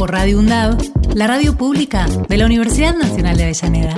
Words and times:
Por 0.00 0.12
Radio 0.12 0.38
UNDAV, 0.38 0.78
la 1.14 1.26
radio 1.26 1.58
pública 1.58 2.06
de 2.26 2.38
la 2.38 2.46
Universidad 2.46 2.94
Nacional 2.94 3.36
de 3.36 3.42
Avellaneda. 3.42 3.94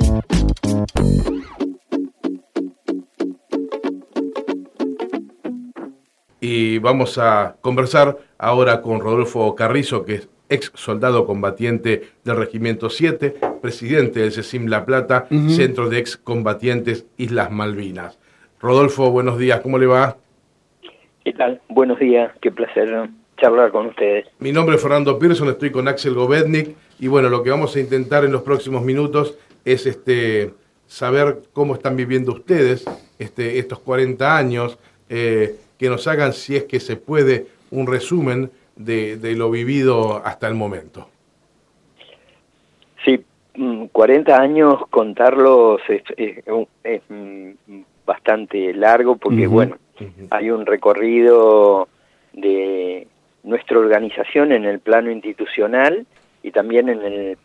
Y 6.40 6.78
vamos 6.78 7.18
a 7.18 7.54
conversar 7.60 8.18
ahora 8.36 8.82
con 8.82 8.98
Rodolfo 8.98 9.54
Carrizo, 9.54 10.04
que 10.04 10.14
es 10.16 10.28
ex 10.48 10.72
soldado 10.74 11.24
combatiente 11.24 12.02
del 12.24 12.36
Regimiento 12.36 12.90
7, 12.90 13.36
presidente 13.60 14.18
del 14.18 14.32
CECIM 14.32 14.66
La 14.66 14.84
Plata, 14.84 15.28
Centro 15.50 15.88
de 15.88 15.98
Ex 16.00 16.16
Combatientes 16.16 17.06
Islas 17.16 17.52
Malvinas. 17.52 18.18
Rodolfo, 18.58 19.12
buenos 19.12 19.38
días, 19.38 19.60
¿cómo 19.60 19.78
le 19.78 19.86
va? 19.86 20.16
¿Qué 21.24 21.32
tal? 21.32 21.60
Buenos 21.68 22.00
días, 22.00 22.32
qué 22.40 22.50
placer 22.50 23.08
charlar 23.42 23.72
con 23.72 23.86
ustedes. 23.86 24.28
Mi 24.38 24.52
nombre 24.52 24.76
es 24.76 24.82
Fernando 24.82 25.18
Pearson, 25.18 25.48
estoy 25.48 25.72
con 25.72 25.88
Axel 25.88 26.14
Govednik 26.14 26.76
y 27.00 27.08
bueno, 27.08 27.28
lo 27.28 27.42
que 27.42 27.50
vamos 27.50 27.74
a 27.74 27.80
intentar 27.80 28.24
en 28.24 28.30
los 28.30 28.42
próximos 28.42 28.84
minutos 28.84 29.36
es 29.64 29.84
este 29.84 30.54
saber 30.86 31.38
cómo 31.52 31.74
están 31.74 31.96
viviendo 31.96 32.32
ustedes 32.32 32.84
este, 33.18 33.58
estos 33.58 33.80
40 33.80 34.36
años, 34.36 34.78
eh, 35.08 35.56
que 35.76 35.88
nos 35.88 36.06
hagan, 36.06 36.32
si 36.32 36.54
es 36.54 36.64
que 36.64 36.78
se 36.78 36.94
puede, 36.94 37.46
un 37.72 37.88
resumen 37.88 38.52
de, 38.76 39.18
lo 39.36 39.50
vivido 39.50 40.22
hasta 40.24 40.46
el 40.46 40.54
momento. 40.54 41.08
Sí, 43.04 43.24
40 43.90 44.38
mm, 44.38 44.40
años 44.40 44.74
contarlos 44.90 45.80
es, 45.88 46.02
mm, 47.08 47.50
bastante 48.06 48.72
largo 48.72 49.16
porque, 49.16 49.48
bueno, 49.48 49.78
hay 50.30 50.50
un 50.50 50.64
recorrido 50.64 51.88
de 52.32 53.08
nuestra 53.42 53.78
organización 53.78 54.52
en 54.52 54.64
el 54.64 54.80
plano 54.80 55.10
institucional 55.10 56.06
y 56.42 56.50
también 56.50 56.88
en 56.88 57.02
el 57.02 57.38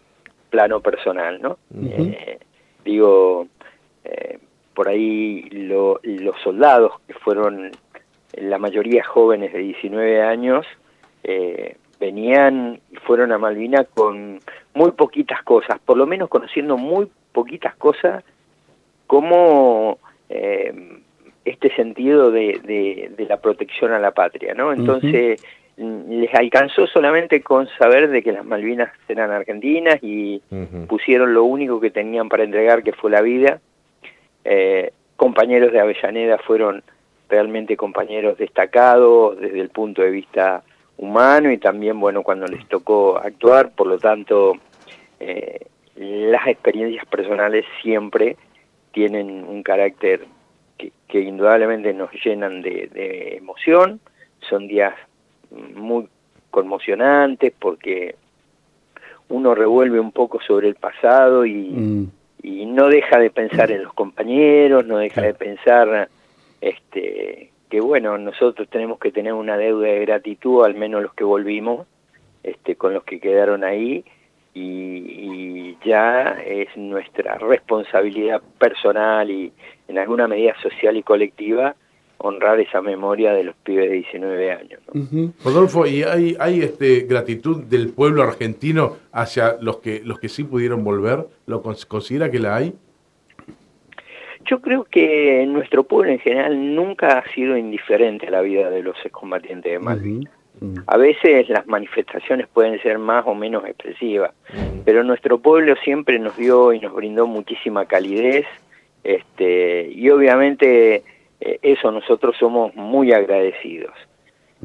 plano 0.49 0.79
personal, 0.79 1.41
¿no? 1.41 1.57
Eh, 1.83 2.39
digo, 2.85 3.47
eh, 4.03 4.39
por 4.73 4.87
ahí 4.87 5.41
los 5.51 5.99
soldados, 6.43 6.93
que 7.07 7.13
fueron 7.13 7.71
la 8.33 8.57
mayoría 8.57 9.03
jóvenes 9.03 9.53
de 9.53 9.59
19 9.59 10.21
años, 10.21 10.65
eh, 11.23 11.75
venían 11.99 12.79
y 12.91 12.95
fueron 12.97 13.31
a 13.31 13.37
Malvina 13.37 13.83
con 13.83 14.39
muy 14.73 14.91
poquitas 14.91 15.41
cosas, 15.43 15.79
por 15.79 15.97
lo 15.97 16.05
menos 16.05 16.29
conociendo 16.29 16.77
muy 16.77 17.07
poquitas 17.31 17.75
cosas 17.75 18.23
como 19.07 19.99
este 21.45 21.73
sentido 21.75 22.29
de, 22.29 23.09
de, 23.15 23.25
la 23.25 23.39
protección 23.39 23.93
a 23.93 23.99
la 23.99 24.11
patria, 24.11 24.53
¿no? 24.53 24.73
Entonces, 24.73 25.41
les 25.77 26.33
alcanzó 26.33 26.87
solamente 26.87 27.41
con 27.41 27.67
saber 27.77 28.09
de 28.09 28.23
que 28.23 28.31
las 28.31 28.43
Malvinas 28.43 28.91
eran 29.07 29.29
argentinas 29.29 29.99
y 30.01 30.41
pusieron 30.87 31.33
lo 31.35 31.43
único 31.43 31.79
que 31.79 31.91
tenían 31.91 32.29
para 32.29 32.43
entregar, 32.43 32.81
que 32.81 32.93
fue 32.93 33.11
la 33.11 33.21
vida. 33.21 33.59
Eh, 34.43 34.91
compañeros 35.15 35.71
de 35.71 35.79
Avellaneda 35.79 36.39
fueron 36.39 36.83
realmente 37.29 37.77
compañeros 37.77 38.37
destacados 38.37 39.39
desde 39.39 39.59
el 39.59 39.69
punto 39.69 40.01
de 40.01 40.09
vista 40.09 40.63
humano 40.97 41.51
y 41.51 41.59
también, 41.59 41.99
bueno, 41.99 42.23
cuando 42.23 42.47
les 42.47 42.67
tocó 42.67 43.17
actuar, 43.17 43.71
por 43.71 43.85
lo 43.85 43.99
tanto, 43.99 44.53
eh, 45.19 45.59
las 45.95 46.47
experiencias 46.47 47.05
personales 47.05 47.65
siempre 47.83 48.35
tienen 48.93 49.43
un 49.43 49.61
carácter 49.61 50.25
que, 50.77 51.19
indudablemente 51.19 51.93
nos 51.93 52.11
llenan 52.23 52.61
de, 52.61 52.89
de 52.91 53.37
emoción, 53.37 53.99
son 54.39 54.67
días 54.67 54.93
muy 55.51 56.07
conmocionantes 56.51 57.53
porque 57.57 58.15
uno 59.29 59.55
revuelve 59.55 59.99
un 59.99 60.11
poco 60.11 60.39
sobre 60.41 60.69
el 60.69 60.75
pasado 60.75 61.45
y, 61.45 61.69
mm. 61.69 62.11
y 62.43 62.65
no 62.65 62.87
deja 62.87 63.19
de 63.19 63.29
pensar 63.29 63.71
en 63.71 63.83
los 63.83 63.93
compañeros, 63.93 64.85
no 64.85 64.97
deja 64.97 65.21
de 65.21 65.33
pensar 65.33 66.09
este 66.61 67.51
que 67.69 67.81
bueno, 67.81 68.17
nosotros 68.17 68.67
tenemos 68.69 68.97
que 68.97 69.11
tener 69.11 69.33
una 69.33 69.57
deuda 69.57 69.87
de 69.87 69.99
gratitud, 69.99 70.63
al 70.63 70.75
menos 70.75 71.01
los 71.01 71.13
que 71.13 71.25
volvimos, 71.25 71.85
este, 72.43 72.75
con 72.75 72.93
los 72.93 73.03
que 73.03 73.19
quedaron 73.19 73.65
ahí, 73.65 74.05
y, 74.53 74.61
y 74.61 75.77
ya 75.83 76.37
es 76.45 76.75
nuestra 76.77 77.37
responsabilidad 77.37 78.41
personal 78.57 79.29
y 79.29 79.51
en 79.87 79.97
alguna 79.97 80.27
medida 80.27 80.55
social 80.61 80.95
y 80.95 81.03
colectiva 81.03 81.75
honrar 82.19 82.59
esa 82.59 82.81
memoria 82.81 83.33
de 83.33 83.43
los 83.43 83.55
pibes 83.57 83.89
de 83.89 83.95
19 83.95 84.51
años. 84.51 84.81
Rodolfo, 85.43 85.85
¿y 85.85 86.03
hay, 86.03 86.35
hay 86.39 86.61
este, 86.61 87.01
gratitud 87.01 87.63
del 87.63 87.89
pueblo 87.89 88.23
argentino 88.23 88.97
hacia 89.11 89.57
los 89.61 89.77
que, 89.77 90.01
los 90.03 90.19
que 90.19 90.29
sí 90.29 90.43
pudieron 90.43 90.83
volver? 90.83 91.25
¿Lo 91.45 91.61
considera 91.61 92.31
que 92.31 92.39
la 92.39 92.55
hay? 92.55 92.73
Yo 94.45 94.61
creo 94.61 94.85
que 94.85 95.45
nuestro 95.47 95.83
pueblo 95.83 96.11
en 96.11 96.19
general 96.19 96.75
nunca 96.75 97.19
ha 97.19 97.33
sido 97.33 97.57
indiferente 97.57 98.27
a 98.27 98.31
la 98.31 98.41
vida 98.41 98.69
de 98.69 98.81
los 98.81 98.95
excombatientes 99.03 99.71
de 99.71 99.79
Malvinas. 99.79 100.33
A 100.87 100.97
veces 100.97 101.49
las 101.49 101.67
manifestaciones 101.67 102.47
pueden 102.47 102.81
ser 102.81 102.97
más 102.97 103.25
o 103.27 103.35
menos 103.35 103.63
expresivas, 103.65 104.31
pero 104.85 105.03
nuestro 105.03 105.37
pueblo 105.37 105.75
siempre 105.83 106.17
nos 106.17 106.35
dio 106.35 106.73
y 106.73 106.79
nos 106.79 106.95
brindó 106.95 107.27
muchísima 107.27 107.85
calidez, 107.85 108.47
este, 109.03 109.91
y 109.91 110.09
obviamente 110.09 111.03
eso 111.61 111.91
nosotros 111.91 112.35
somos 112.39 112.75
muy 112.75 113.11
agradecidos. 113.11 113.93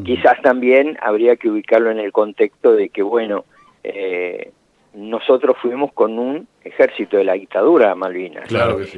Quizás 0.05 0.41
también 0.41 0.97
habría 1.03 1.37
que 1.37 1.51
ubicarlo 1.51 1.91
en 1.91 1.99
el 1.99 2.13
contexto 2.13 2.73
de 2.73 2.89
que, 2.89 3.03
bueno, 3.03 3.45
eh, 3.85 4.51
nosotros 4.95 5.57
fuimos 5.61 5.93
con 5.93 6.19
un 6.19 6.47
ejército 6.65 7.17
de 7.17 7.25
la 7.25 7.35
dictadura 7.35 7.91
a 7.91 7.95
Malvinas. 7.95 8.51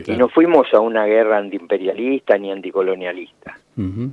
Y 0.06 0.16
no 0.16 0.28
fuimos 0.28 0.72
a 0.72 0.80
una 0.80 1.04
guerra 1.06 1.38
antiimperialista 1.38 2.38
ni 2.38 2.52
anticolonialista. 2.52 3.58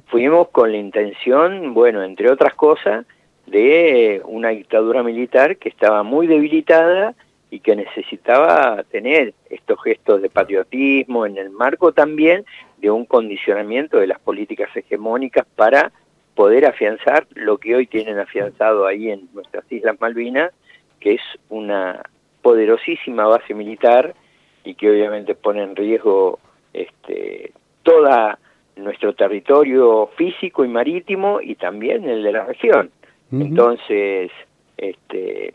Fuimos 0.07 0.49
con 0.49 0.71
la 0.71 0.77
intención, 0.77 1.73
bueno, 1.75 2.03
entre 2.03 2.31
otras 2.31 2.55
cosas, 2.55 3.05
de 3.45 4.21
una 4.25 4.49
dictadura 4.49 5.03
militar 5.03 5.57
que 5.57 5.69
estaba 5.69 6.01
muy 6.03 6.25
debilitada 6.25 7.13
y 7.51 7.59
que 7.59 7.75
necesitaba 7.75 8.83
tener 8.85 9.33
estos 9.49 9.77
gestos 9.83 10.21
de 10.21 10.29
patriotismo 10.29 11.25
en 11.25 11.37
el 11.37 11.49
marco 11.49 11.91
también 11.91 12.45
de 12.77 12.89
un 12.89 13.05
condicionamiento 13.05 13.99
de 13.99 14.07
las 14.07 14.19
políticas 14.19 14.75
hegemónicas 14.75 15.45
para 15.57 15.91
poder 16.33 16.65
afianzar 16.65 17.27
lo 17.35 17.57
que 17.57 17.75
hoy 17.75 17.87
tienen 17.87 18.17
afianzado 18.17 18.87
ahí 18.87 19.11
en 19.11 19.27
nuestras 19.33 19.69
Islas 19.69 19.99
Malvinas, 19.99 20.53
que 21.01 21.15
es 21.15 21.21
una 21.49 22.01
poderosísima 22.41 23.27
base 23.27 23.53
militar 23.53 24.15
y 24.63 24.75
que 24.75 24.89
obviamente 24.89 25.35
pone 25.35 25.61
en 25.61 25.75
riesgo 25.75 26.39
este, 26.73 27.51
toda 27.83 28.39
nuestro 28.77 29.13
territorio 29.13 30.09
físico 30.15 30.63
y 30.63 30.69
marítimo 30.69 31.41
y 31.41 31.55
también 31.55 32.07
el 32.07 32.23
de 32.23 32.31
la 32.31 32.45
región. 32.45 32.91
Entonces, 33.31 34.31
este, 34.77 35.53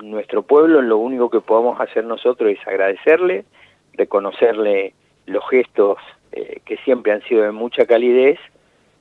nuestro 0.00 0.42
pueblo 0.42 0.82
lo 0.82 0.98
único 0.98 1.30
que 1.30 1.40
podemos 1.40 1.80
hacer 1.80 2.04
nosotros 2.04 2.50
es 2.50 2.66
agradecerle, 2.66 3.44
reconocerle 3.94 4.94
los 5.26 5.46
gestos 5.48 5.98
eh, 6.32 6.60
que 6.64 6.76
siempre 6.78 7.12
han 7.12 7.22
sido 7.22 7.42
de 7.42 7.52
mucha 7.52 7.86
calidez 7.86 8.38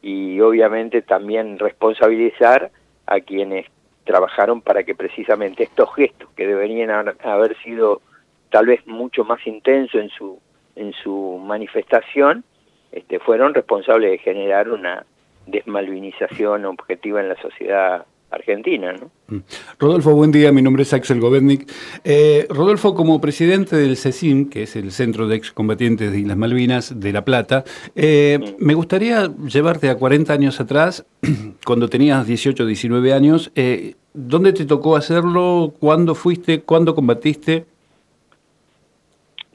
y 0.01 0.39
obviamente 0.39 1.01
también 1.01 1.59
responsabilizar 1.59 2.71
a 3.05 3.19
quienes 3.19 3.65
trabajaron 4.03 4.61
para 4.61 4.83
que 4.83 4.95
precisamente 4.95 5.63
estos 5.63 5.93
gestos 5.95 6.29
que 6.35 6.47
deberían 6.47 6.89
haber 7.23 7.57
sido 7.57 8.01
tal 8.49 8.67
vez 8.67 8.85
mucho 8.87 9.23
más 9.25 9.45
intensos 9.45 10.01
en 10.01 10.09
su 10.09 10.39
en 10.75 10.93
su 10.93 11.41
manifestación 11.43 12.43
este, 12.91 13.19
fueron 13.19 13.53
responsables 13.53 14.11
de 14.11 14.17
generar 14.19 14.69
una 14.69 15.05
desmalvinización 15.47 16.65
objetiva 16.65 17.19
en 17.19 17.29
la 17.29 17.35
sociedad 17.41 18.05
Argentina. 18.29 18.93
¿no? 18.93 19.11
Mm. 19.27 19.43
Rodolfo, 19.79 20.13
buen 20.13 20.31
día, 20.31 20.51
mi 20.51 20.61
nombre 20.61 20.83
es 20.83 20.93
Axel 20.93 21.19
Govednik. 21.19 21.71
Eh, 22.03 22.47
Rodolfo, 22.49 22.93
como 22.93 23.21
presidente 23.21 23.75
del 23.75 23.97
CECIM, 23.97 24.49
que 24.49 24.63
es 24.63 24.75
el 24.75 24.91
Centro 24.91 25.27
de 25.27 25.35
Excombatientes 25.35 26.11
de 26.11 26.19
Islas 26.19 26.37
Malvinas 26.37 26.99
de 26.99 27.13
La 27.13 27.23
Plata, 27.23 27.63
eh, 27.95 28.39
mm. 28.39 28.65
me 28.65 28.73
gustaría 28.73 29.31
llevarte 29.47 29.89
a 29.89 29.95
40 29.95 30.33
años 30.33 30.59
atrás, 30.59 31.05
cuando 31.65 31.89
tenías 31.89 32.27
18 32.27 32.65
19 32.65 33.13
años, 33.13 33.51
eh, 33.55 33.95
¿Dónde 34.19 34.51
te 34.51 34.65
tocó 34.65 34.95
hacerlo? 34.95 35.75
¿Cuándo 35.79 36.15
fuiste? 36.15 36.61
¿Cuándo 36.61 36.95
combatiste? 36.95 37.65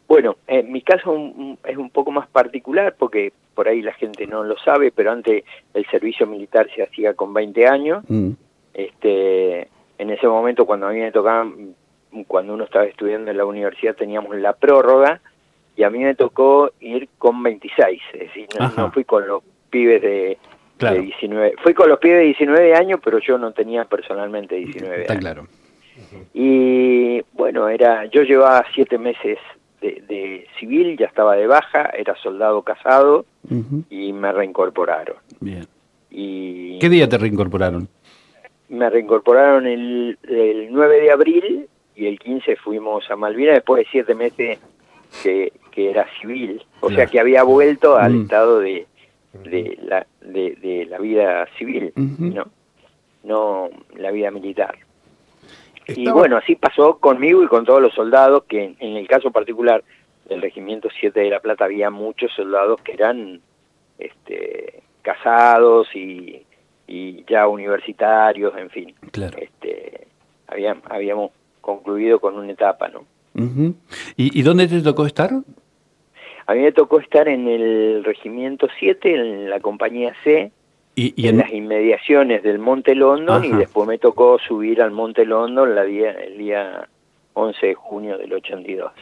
Bueno, 0.06 0.36
en 0.46 0.70
mi 0.70 0.82
caso 0.82 1.16
es 1.64 1.76
un 1.76 1.90
poco 1.90 2.12
más 2.12 2.28
particular 2.28 2.94
porque 2.96 3.32
por 3.56 3.66
ahí 3.66 3.82
la 3.82 3.92
gente 3.92 4.24
no 4.24 4.44
lo 4.44 4.56
sabe, 4.58 4.92
pero 4.92 5.10
antes 5.10 5.42
el 5.74 5.84
servicio 5.86 6.28
militar 6.28 6.68
se 6.76 6.84
hacía 6.84 7.14
con 7.14 7.34
20 7.34 7.66
años. 7.66 8.04
Mm. 8.08 8.30
Este, 8.74 9.68
en 9.98 10.10
ese 10.10 10.26
momento 10.26 10.66
cuando 10.66 10.86
a 10.86 10.92
mí 10.92 11.00
me 11.00 11.12
tocaba, 11.12 11.50
cuando 12.26 12.54
uno 12.54 12.64
estaba 12.64 12.84
estudiando 12.84 13.30
en 13.30 13.36
la 13.36 13.44
universidad 13.44 13.94
teníamos 13.94 14.36
la 14.36 14.54
prórroga 14.54 15.20
y 15.76 15.82
a 15.82 15.90
mí 15.90 15.98
me 15.98 16.14
tocó 16.14 16.70
ir 16.80 17.08
con 17.18 17.42
26, 17.42 18.02
es 18.12 18.20
decir, 18.20 18.46
no, 18.76 18.90
fui 18.92 19.04
con 19.04 19.26
los 19.26 19.42
pibes 19.70 20.02
de, 20.02 20.38
19, 20.78 21.54
fui 21.62 21.74
con 21.74 21.88
los 21.88 21.98
pibes 21.98 22.18
de 22.18 22.24
19 22.24 22.74
años, 22.74 23.00
pero 23.02 23.18
yo 23.20 23.38
no 23.38 23.52
tenía 23.52 23.84
personalmente 23.84 24.56
19 24.56 25.02
Está 25.02 25.12
años. 25.12 25.20
claro. 25.22 25.46
Y 26.34 27.22
bueno, 27.32 27.68
era 27.68 28.06
yo 28.06 28.22
llevaba 28.22 28.64
siete 28.74 28.98
meses 28.98 29.38
de, 29.80 30.46
civil, 30.58 30.96
ya 30.96 31.06
estaba 31.06 31.36
de 31.36 31.46
baja, 31.46 31.90
era 31.96 32.14
soldado 32.16 32.62
casado 32.62 33.24
y 33.90 34.12
me 34.12 34.32
reincorporaron. 34.32 35.16
Bien. 35.40 35.66
Y 36.10 36.78
¿Qué 36.78 36.88
día 36.88 37.08
te 37.08 37.18
reincorporaron? 37.18 37.88
Me 38.72 38.88
reincorporaron 38.88 39.66
el, 39.66 40.18
el 40.22 40.72
9 40.72 41.00
de 41.00 41.10
abril 41.10 41.68
y 41.94 42.06
el 42.06 42.18
15 42.18 42.56
fuimos 42.56 43.10
a 43.10 43.16
Malvinas 43.16 43.56
después 43.56 43.84
de 43.84 43.90
siete 43.90 44.14
meses 44.14 44.58
que, 45.22 45.52
que 45.70 45.90
era 45.90 46.06
civil, 46.20 46.64
o 46.80 46.90
sea 46.90 47.06
que 47.06 47.20
había 47.20 47.42
vuelto 47.42 47.96
al 47.96 48.14
mm. 48.14 48.22
estado 48.22 48.60
de, 48.60 48.86
de, 49.34 49.78
la, 49.82 50.06
de, 50.22 50.86
la 50.88 50.98
vida 50.98 51.46
civil, 51.58 51.92
¿no? 51.96 52.46
no 53.24 53.68
la 53.96 54.10
vida 54.10 54.30
militar. 54.30 54.74
Y 55.88 56.10
bueno, 56.10 56.36
así 56.38 56.56
pasó 56.56 56.98
conmigo 56.98 57.42
y 57.42 57.48
con 57.48 57.66
todos 57.66 57.82
los 57.82 57.92
soldados, 57.92 58.44
que 58.44 58.74
en, 58.78 58.96
el 58.96 59.06
caso 59.06 59.30
particular 59.30 59.84
del 60.28 60.40
Regimiento 60.40 60.88
7 60.98 61.20
de 61.20 61.30
La 61.30 61.40
Plata 61.40 61.66
había 61.66 61.90
muchos 61.90 62.32
soldados 62.32 62.80
que 62.82 62.92
eran 62.92 63.40
este, 63.98 64.82
casados 65.02 65.88
y, 65.94 66.42
y 66.92 67.24
ya 67.26 67.48
universitarios, 67.48 68.52
en 68.58 68.68
fin. 68.68 68.94
Claro. 69.12 69.38
Este, 69.38 70.08
habíamos, 70.46 70.84
habíamos 70.90 71.30
concluido 71.62 72.20
con 72.20 72.36
una 72.36 72.52
etapa, 72.52 72.88
¿no? 72.88 73.04
¿Y, 74.14 74.38
¿Y 74.38 74.42
dónde 74.42 74.68
te 74.68 74.82
tocó 74.82 75.06
estar? 75.06 75.30
A 76.46 76.54
mí 76.54 76.60
me 76.60 76.72
tocó 76.72 77.00
estar 77.00 77.28
en 77.28 77.48
el 77.48 78.04
Regimiento 78.04 78.68
7, 78.78 79.14
en 79.14 79.48
la 79.48 79.60
compañía 79.60 80.12
C, 80.22 80.52
¿Y, 80.94 81.26
en, 81.26 81.38
las 81.38 81.50
inmediaciones 81.50 82.42
del 82.42 82.58
Monte 82.58 82.94
London, 82.94 83.42
y 83.42 83.52
después 83.52 83.88
me 83.88 83.96
tocó 83.96 84.38
subir 84.38 84.82
al 84.82 84.90
Monte 84.90 85.24
London 85.24 85.74
la 85.74 85.84
día, 85.84 86.10
el 86.10 86.36
día 86.36 86.86
11 87.32 87.66
de 87.68 87.74
junio 87.74 88.18
del 88.18 88.34
82. 88.34 88.92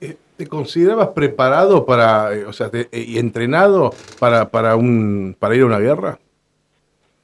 Eh, 0.00 0.16
¿Te 0.36 0.46
considerabas 0.46 1.08
preparado 1.08 1.84
para, 1.84 2.32
eh, 2.32 2.44
o 2.44 2.52
sea, 2.52 2.70
y 2.92 3.18
entrenado 3.18 3.92
para, 4.20 4.50
para, 4.50 4.76
un, 4.76 5.34
para 5.36 5.56
ir 5.56 5.62
a 5.62 5.66
una 5.66 5.80
guerra? 5.80 6.20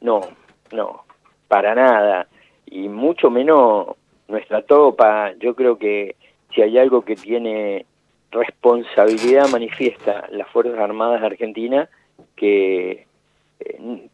No, 0.06 0.20
no, 0.70 1.02
para 1.48 1.74
nada. 1.74 2.28
Y 2.64 2.88
mucho 2.88 3.28
menos 3.28 3.88
nuestra 4.28 4.62
tropa. 4.62 5.32
Yo 5.40 5.56
creo 5.56 5.78
que 5.78 6.14
si 6.54 6.62
hay 6.62 6.78
algo 6.78 7.04
que 7.04 7.16
tiene 7.16 7.86
responsabilidad 8.30 9.48
manifiesta 9.50 10.28
las 10.30 10.48
Fuerzas 10.50 10.78
Armadas 10.78 11.22
de 11.22 11.26
Argentina, 11.26 11.88
que 12.36 13.05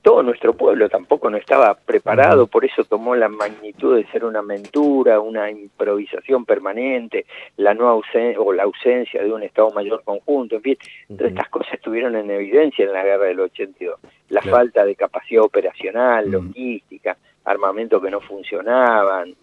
todo 0.02 0.22
nuestro 0.22 0.54
pueblo 0.54 0.88
tampoco 0.88 1.28
no 1.30 1.36
estaba 1.36 1.74
preparado, 1.74 2.46
por 2.46 2.64
eso 2.64 2.84
tomó 2.84 3.16
la 3.16 3.28
magnitud 3.28 3.96
de 3.96 4.06
ser 4.06 4.24
una 4.24 4.42
mentura, 4.42 5.20
una 5.20 5.50
improvisación 5.50 6.44
permanente, 6.44 7.26
la 7.56 7.74
no 7.74 7.88
ausencia 7.88 8.40
o 8.40 8.52
la 8.52 8.64
ausencia 8.64 9.22
de 9.22 9.32
un 9.32 9.42
Estado 9.42 9.70
Mayor 9.70 10.02
conjunto, 10.04 10.56
en 10.56 10.62
fin, 10.62 10.78
todas 11.08 11.32
estas 11.32 11.48
cosas 11.48 11.74
estuvieron 11.74 12.16
en 12.16 12.30
evidencia 12.30 12.84
en 12.84 12.92
la 12.92 13.04
guerra 13.04 13.26
del 13.26 13.40
82. 13.40 13.98
La 14.28 14.42
falta 14.42 14.84
de 14.84 14.94
capacidad 14.94 15.42
operacional, 15.42 16.30
logística, 16.30 17.16
armamento 17.44 18.00
que 18.00 18.10
no 18.10 18.20
funcionaban, 18.20 19.34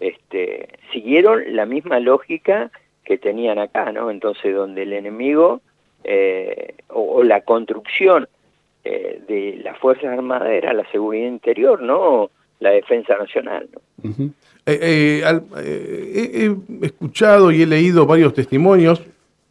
este, 0.00 0.68
siguieron 0.92 1.56
la 1.56 1.66
misma 1.66 1.98
lógica 2.00 2.70
que 3.04 3.18
tenían 3.18 3.58
acá, 3.58 3.90
¿no? 3.92 4.10
Entonces, 4.10 4.54
donde 4.54 4.82
el 4.82 4.92
enemigo 4.92 5.60
eh, 6.04 6.74
o, 6.88 7.22
la 7.24 7.40
construcción 7.40 8.28
eh, 8.90 9.22
de 9.28 9.60
las 9.62 9.78
Fuerzas 9.78 10.06
Armadas 10.06 10.48
era 10.48 10.72
la 10.72 10.90
seguridad 10.90 11.28
interior, 11.28 11.82
no 11.82 12.30
la 12.60 12.70
defensa 12.70 13.16
nacional. 13.18 13.68
¿no? 13.72 14.32
Eh, 14.66 15.22
he 15.56 16.56
escuchado 16.86 17.52
y 17.52 17.62
he 17.62 17.66
leído 17.66 18.06
varios 18.06 18.32
testimonios 18.32 19.02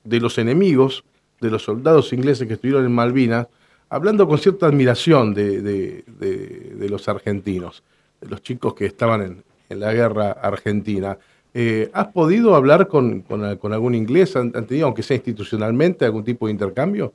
de 0.03 0.19
los 0.19 0.37
enemigos, 0.37 1.03
de 1.39 1.51
los 1.51 1.63
soldados 1.63 2.11
ingleses 2.13 2.47
que 2.47 2.55
estuvieron 2.55 2.85
en 2.85 2.91
Malvinas, 2.91 3.47
hablando 3.89 4.27
con 4.27 4.39
cierta 4.39 4.65
admiración 4.65 5.33
de, 5.33 5.61
de, 5.61 6.89
los 6.89 7.07
argentinos, 7.07 7.83
de 8.19 8.29
los 8.29 8.41
chicos 8.41 8.73
que 8.73 8.85
estaban 8.85 9.21
en, 9.21 9.43
en 9.69 9.79
la 9.79 9.93
guerra 9.93 10.31
argentina. 10.31 11.17
Eh, 11.53 11.89
¿Has 11.93 12.07
podido 12.07 12.55
hablar 12.55 12.87
con, 12.87 13.21
con, 13.21 13.43
algún 13.73 13.95
inglés? 13.95 14.35
¿Han, 14.35 14.51
tenido, 14.51 14.87
aunque 14.87 15.03
sea 15.03 15.17
institucionalmente, 15.17 16.05
algún 16.05 16.23
tipo 16.23 16.47
de 16.47 16.53
intercambio? 16.53 17.13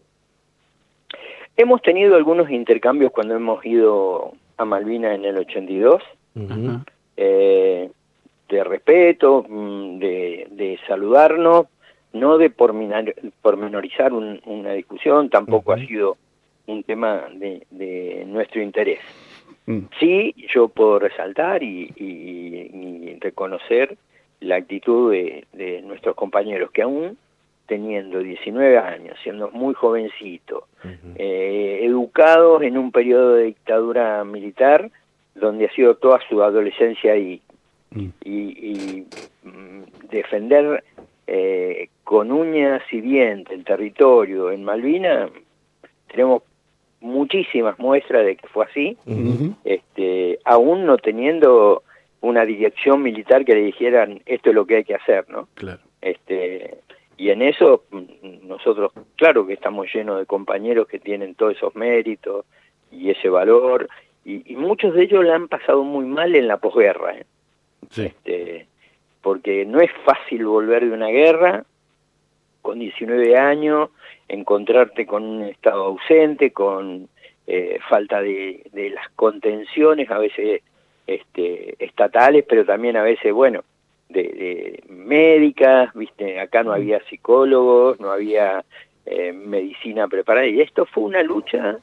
Hemos 1.56 1.82
tenido 1.82 2.16
algunos 2.16 2.50
intercambios 2.50 3.12
cuando 3.12 3.34
hemos 3.34 3.64
ido 3.64 4.32
a 4.56 4.64
Malvinas 4.64 5.14
en 5.14 5.24
el 5.24 5.38
82, 5.38 6.02
eh, 7.16 7.90
de 8.48 8.64
respeto, 8.64 9.44
mm, 9.48 9.98
de, 9.98 10.48
de, 10.50 10.78
saludarnos, 10.86 11.66
no 12.12 12.38
de 12.38 12.50
pormenorizar 12.50 14.12
una 14.12 14.72
discusión, 14.72 15.30
tampoco 15.30 15.72
ha 15.72 15.78
sido 15.78 16.16
un 16.66 16.82
tema 16.82 17.24
de, 17.34 17.66
de 17.70 18.24
nuestro 18.26 18.62
interés. 18.62 19.00
Mm. 19.66 19.80
Sí, 20.00 20.34
yo 20.52 20.68
puedo 20.68 20.98
resaltar 20.98 21.62
y, 21.62 23.18
reconocer 23.20 23.96
la 24.40 24.56
actitud 24.56 25.12
de, 25.12 25.82
nuestros 25.84 26.16
compañeros 26.16 26.72
que 26.72 26.82
aún 26.82 27.16
teniendo 27.72 28.18
19 28.18 28.76
años, 28.76 29.16
siendo 29.22 29.50
muy 29.50 29.72
jovencitos, 29.72 30.64
eh, 31.14 31.80
educados 31.84 32.60
en 32.60 32.76
un 32.76 32.92
periodo 32.92 33.36
de 33.36 33.44
dictadura 33.44 34.22
militar 34.24 34.90
donde 35.34 35.64
ha 35.64 35.72
sido 35.72 35.94
toda 35.94 36.20
su 36.28 36.42
adolescencia 36.42 37.12
ahí, 37.14 37.40
mm. 37.92 38.08
y, 38.24 39.06
mm, 39.42 40.08
defender 40.10 40.84
eh, 41.26 41.88
con 42.04 42.30
uñas 42.30 42.82
y 42.90 43.00
dientes 43.00 43.56
el 43.56 43.64
territorio 43.64 44.50
en 44.50 44.64
Malvina, 44.64 45.30
tenemos 46.08 46.42
muchísimas 47.00 47.78
muestras 47.78 48.26
de 48.26 48.36
que 48.36 48.48
fue 48.48 48.66
así, 48.66 48.98
este, 49.64 50.40
aún 50.44 50.84
no 50.84 50.98
teniendo 50.98 51.84
una 52.20 52.44
dirección 52.44 53.02
militar 53.02 53.46
que 53.46 53.54
le 53.54 53.62
dijeran 53.62 54.20
esto 54.26 54.50
es 54.50 54.54
lo 54.54 54.66
que 54.66 54.76
hay 54.76 54.84
que 54.84 54.94
hacer, 54.94 55.24
¿no? 55.30 55.48
Claro. 55.54 55.80
Este, 56.02 56.76
y 57.22 57.30
en 57.30 57.40
eso 57.40 57.84
mm, 57.92 58.48
nosotros, 58.48 58.90
claro 59.14 59.46
que 59.46 59.52
estamos 59.52 59.86
llenos 59.94 60.18
de 60.18 60.26
compañeros 60.26 60.88
que 60.88 60.98
tienen 60.98 61.36
todos 61.36 61.54
esos 61.54 61.72
méritos 61.76 62.44
y 62.90 63.10
ese 63.10 63.28
valor, 63.28 63.88
y, 64.24 64.56
muchos 64.56 64.92
de 64.94 65.04
ellos 65.04 65.24
la 65.24 65.36
han 65.36 65.46
pasado 65.46 65.84
muy 65.84 66.04
mal 66.04 66.34
en 66.34 66.48
la 66.48 66.56
posguerra, 66.56 67.16
¿eh? 67.16 67.24
este, 67.96 68.66
porque 69.20 69.64
no 69.64 69.80
es 69.80 69.90
fácil 70.04 70.46
volver 70.46 70.84
de 70.84 70.92
una 70.92 71.08
guerra 71.08 71.64
con 72.60 72.80
19 72.80 73.36
años, 73.38 73.90
encontrarte 74.26 75.06
con 75.06 75.22
un 75.22 75.42
Estado 75.42 75.84
ausente, 75.84 76.50
con 76.50 77.08
eh, 77.46 77.78
falta 77.88 78.20
de, 78.20 78.90
las 78.92 79.08
contenciones, 79.10 80.10
a 80.10 80.18
veces 80.18 80.62
este, 81.06 81.76
estatales, 81.84 82.44
pero 82.48 82.64
también 82.64 82.96
a 82.96 83.02
veces, 83.04 83.32
bueno, 83.32 83.62
de, 84.12 84.82
médicas, 84.88 85.92
viste, 85.94 86.40
acá 86.40 86.62
no 86.62 86.72
había 86.72 87.02
psicólogos, 87.08 87.98
no 88.00 88.10
había 88.10 88.64
eh, 89.06 89.32
medicina 89.32 90.08
preparada, 90.08 90.46
y 90.46 90.60
esto 90.60 90.86
fue 90.86 91.04
una 91.04 91.22
lucha 91.22 91.78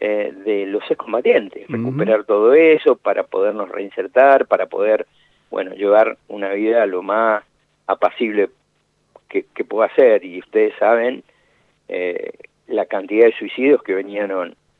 eh, 0.00 0.32
de 0.44 0.66
los 0.66 0.82
excombatientes, 0.90 1.68
recuperar 1.68 2.24
todo 2.24 2.54
eso 2.54 2.96
para 2.96 3.24
podernos 3.24 3.68
reinsertar, 3.68 4.46
para 4.46 4.66
poder, 4.66 5.06
bueno, 5.50 5.74
llevar 5.74 6.16
una 6.28 6.52
vida 6.52 6.86
lo 6.86 7.02
más 7.02 7.44
apacible 7.86 8.48
que, 9.28 9.64
pueda 9.64 9.94
ser, 9.94 10.24
y 10.24 10.40
ustedes 10.40 10.74
saben 10.78 11.22
eh, 11.88 12.32
la 12.66 12.86
cantidad 12.86 13.26
de 13.26 13.32
suicidios 13.32 13.82
que 13.82 13.94
venían 13.94 14.30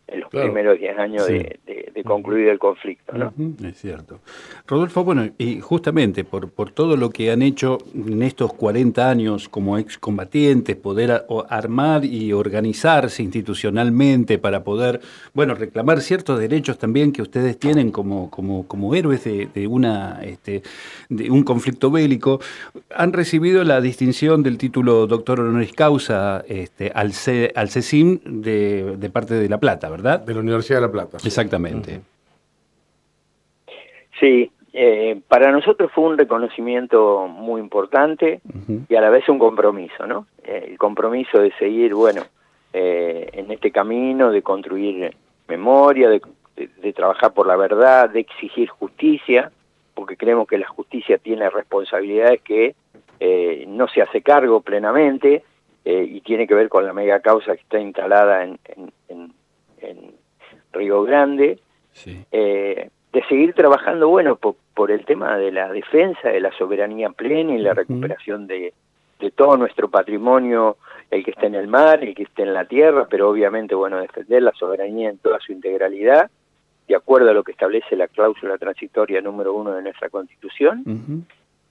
en 0.06 0.20
los 0.20 0.30
primeros 0.30 0.78
10 0.78 0.98
años 0.98 1.26
de, 1.26 1.58
concluir 2.04 2.48
el 2.48 2.58
conflicto. 2.58 3.12
¿no? 3.16 3.32
Es 3.64 3.80
cierto. 3.80 4.20
Rodolfo, 4.66 5.04
bueno, 5.04 5.28
y 5.38 5.60
justamente 5.60 6.24
por, 6.24 6.50
por 6.50 6.72
todo 6.72 6.96
lo 6.96 7.10
que 7.10 7.30
han 7.30 7.42
hecho 7.42 7.78
en 7.94 8.22
estos 8.22 8.52
40 8.54 9.08
años 9.08 9.48
como 9.48 9.78
excombatientes, 9.78 10.74
poder 10.76 11.24
armar 11.48 12.04
y 12.04 12.32
organizarse 12.32 13.22
institucionalmente 13.22 14.38
para 14.38 14.64
poder, 14.64 15.00
bueno, 15.32 15.54
reclamar 15.54 16.00
ciertos 16.00 16.40
derechos 16.40 16.78
también 16.78 17.12
que 17.12 17.22
ustedes 17.22 17.58
tienen 17.58 17.92
como, 17.92 18.30
como, 18.30 18.66
como 18.66 18.94
héroes 18.94 19.22
de, 19.24 19.66
una, 19.68 20.20
este, 20.24 20.62
de 21.08 21.30
un 21.30 21.44
conflicto 21.44 21.90
bélico, 21.90 22.40
han 22.94 23.12
recibido 23.12 23.62
la 23.64 23.80
distinción 23.80 24.42
del 24.42 24.58
título 24.58 25.06
doctor 25.06 25.40
honoris 25.40 25.72
causa 25.72 26.44
este, 26.48 26.90
al, 26.94 27.12
C, 27.12 27.52
al 27.54 27.70
CECIM 27.70 28.20
de, 28.24 28.96
de 28.96 29.10
parte 29.10 29.34
de 29.34 29.48
La 29.48 29.58
Plata, 29.58 29.88
¿verdad? 29.92 30.20
De 30.20 30.34
la 30.34 30.40
Universidad 30.40 30.78
de 30.78 30.86
La 30.86 30.92
Plata. 30.92 31.18
Exactamente. 31.24 32.00
Sí, 34.18 34.50
eh, 34.72 35.20
para 35.28 35.52
nosotros 35.52 35.90
fue 35.92 36.04
un 36.04 36.16
reconocimiento 36.16 37.26
muy 37.28 37.60
importante 37.60 38.40
y 38.88 38.94
a 38.94 39.00
la 39.02 39.10
vez 39.10 39.28
un 39.28 39.38
compromiso, 39.38 40.06
¿no? 40.06 40.26
Eh, 40.44 40.68
el 40.70 40.78
compromiso 40.78 41.40
de 41.40 41.52
seguir, 41.58 41.94
bueno, 41.94 42.22
eh, 42.72 43.28
en 43.32 43.50
este 43.50 43.70
camino, 43.70 44.30
de 44.30 44.42
construir 44.42 45.14
memoria, 45.48 46.08
de, 46.08 46.22
trabajar 46.94 47.34
por 47.34 47.46
la 47.46 47.56
verdad, 47.56 48.10
de 48.10 48.20
exigir 48.20 48.68
justicia, 48.68 49.50
porque 49.94 50.16
creemos 50.16 50.46
que 50.46 50.58
la 50.58 50.68
justicia 50.68 51.18
tiene 51.18 51.50
responsabilidades 51.50 52.40
que 52.42 52.74
no 53.68 53.86
se 53.88 54.02
hace 54.02 54.20
cargo 54.20 54.62
plenamente 54.62 55.44
y 55.84 56.20
tiene 56.22 56.46
que 56.46 56.54
ver 56.54 56.68
con 56.68 56.84
la 56.84 56.92
mega 56.92 57.20
causa 57.20 57.54
que 57.54 57.62
está 57.62 57.78
instalada 57.78 58.44
en, 58.44 58.58
en 59.08 59.32
Río 60.72 61.02
Grande, 61.02 61.58
eh, 62.30 62.90
de 63.12 63.22
seguir 63.28 63.52
trabajando, 63.54 64.08
bueno, 64.08 64.36
por, 64.36 64.90
el 64.90 65.04
tema 65.04 65.36
de 65.36 65.52
la 65.52 65.70
defensa 65.70 66.30
de 66.30 66.40
la 66.40 66.50
soberanía 66.52 67.10
plena 67.10 67.54
y 67.54 67.58
la 67.58 67.74
recuperación 67.74 68.46
de, 68.46 68.72
todo 69.36 69.56
nuestro 69.56 69.88
patrimonio, 69.88 70.78
el 71.10 71.24
que 71.24 71.30
está 71.30 71.46
en 71.46 71.54
el 71.54 71.68
mar, 71.68 72.02
el 72.02 72.14
que 72.14 72.24
está 72.24 72.42
en 72.42 72.54
la 72.54 72.64
tierra, 72.64 73.06
pero 73.08 73.30
obviamente, 73.30 73.74
bueno, 73.74 74.00
defender 74.00 74.42
la 74.42 74.52
soberanía 74.52 75.10
en 75.10 75.18
toda 75.18 75.38
su 75.38 75.52
integralidad, 75.52 76.28
de 76.88 76.96
acuerdo 76.96 77.30
a 77.30 77.34
lo 77.34 77.44
que 77.44 77.52
establece 77.52 77.94
la 77.94 78.08
cláusula 78.08 78.58
transitoria 78.58 79.20
número 79.20 79.54
uno 79.54 79.72
de 79.72 79.82
nuestra 79.82 80.08
Constitución. 80.08 80.82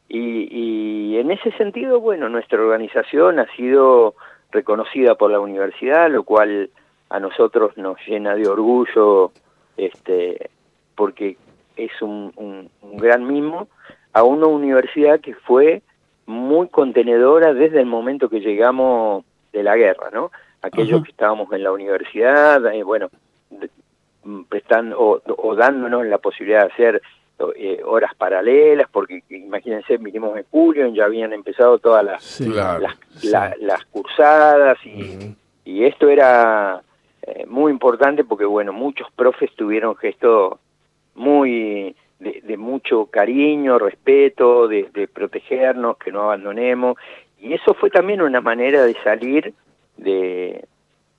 y, 0.07 0.47
y 0.49 1.17
en 1.17 1.31
ese 1.31 1.51
sentido, 1.53 1.99
bueno, 1.99 2.29
nuestra 2.29 2.61
organización 2.61 3.39
ha 3.39 3.53
sido 3.55 4.15
reconocida 4.51 5.15
por 5.15 5.31
la 5.31 5.39
universidad, 5.39 6.09
lo 6.09 6.23
cual 6.23 6.69
a 7.11 7.19
nosotros 7.19 7.77
nos 7.77 7.97
llena 8.07 8.35
de 8.35 8.47
orgullo 8.47 9.31
este 9.77 10.49
porque 10.95 11.37
es 11.75 11.91
un, 12.01 12.69
gran 12.93 13.27
mimo 13.27 13.67
a 14.13 14.23
una 14.23 14.47
universidad 14.47 15.19
que 15.19 15.33
fue 15.33 15.81
muy 16.25 16.67
contenedora 16.69 17.53
desde 17.53 17.79
el 17.79 17.85
momento 17.85 18.29
que 18.29 18.39
llegamos 18.39 19.25
de 19.51 19.63
la 19.63 19.75
guerra, 19.75 20.09
¿no? 20.11 20.31
Aquellos 20.61 21.03
que 21.03 21.11
estábamos 21.11 21.51
en 21.53 21.63
la 21.63 21.71
universidad, 21.71 22.63
eh, 22.73 22.83
bueno, 22.83 23.09
prestando 24.47 24.97
o, 24.99 25.55
dándonos 25.55 26.05
la 26.05 26.19
posibilidad 26.19 26.67
de 26.67 26.73
hacer 26.73 27.01
eh, 27.55 27.81
horas 27.83 28.13
paralelas, 28.15 28.87
porque 28.91 29.23
imagínense, 29.29 29.97
vinimos 29.97 30.37
en 30.37 30.45
julio, 30.51 30.87
ya 30.87 31.05
habían 31.05 31.33
empezado 31.33 31.79
todas 31.79 32.05
las, 32.05 32.39
las, 33.59 33.85
cursadas 33.85 34.77
y, 34.85 35.35
y 35.65 35.85
esto 35.85 36.07
era 36.07 36.83
eh, 37.23 37.45
muy 37.47 37.71
importante 37.71 38.23
porque, 38.23 38.45
bueno, 38.45 38.73
muchos 38.73 39.07
profes 39.15 39.51
tuvieron 39.55 39.95
gestos 39.95 40.59
muy 41.15 41.95
de, 42.19 42.57
mucho 42.57 43.07
cariño, 43.07 43.79
respeto, 43.79 44.67
de, 44.67 45.09
protegernos, 45.11 45.97
que 45.97 46.11
no 46.11 46.23
abandonemos, 46.23 46.97
y 47.39 47.53
eso 47.53 47.73
fue 47.73 47.89
también 47.89 48.21
una 48.21 48.41
manera 48.41 48.83
de 48.83 48.95
salir 49.03 49.53
de, 49.97 50.63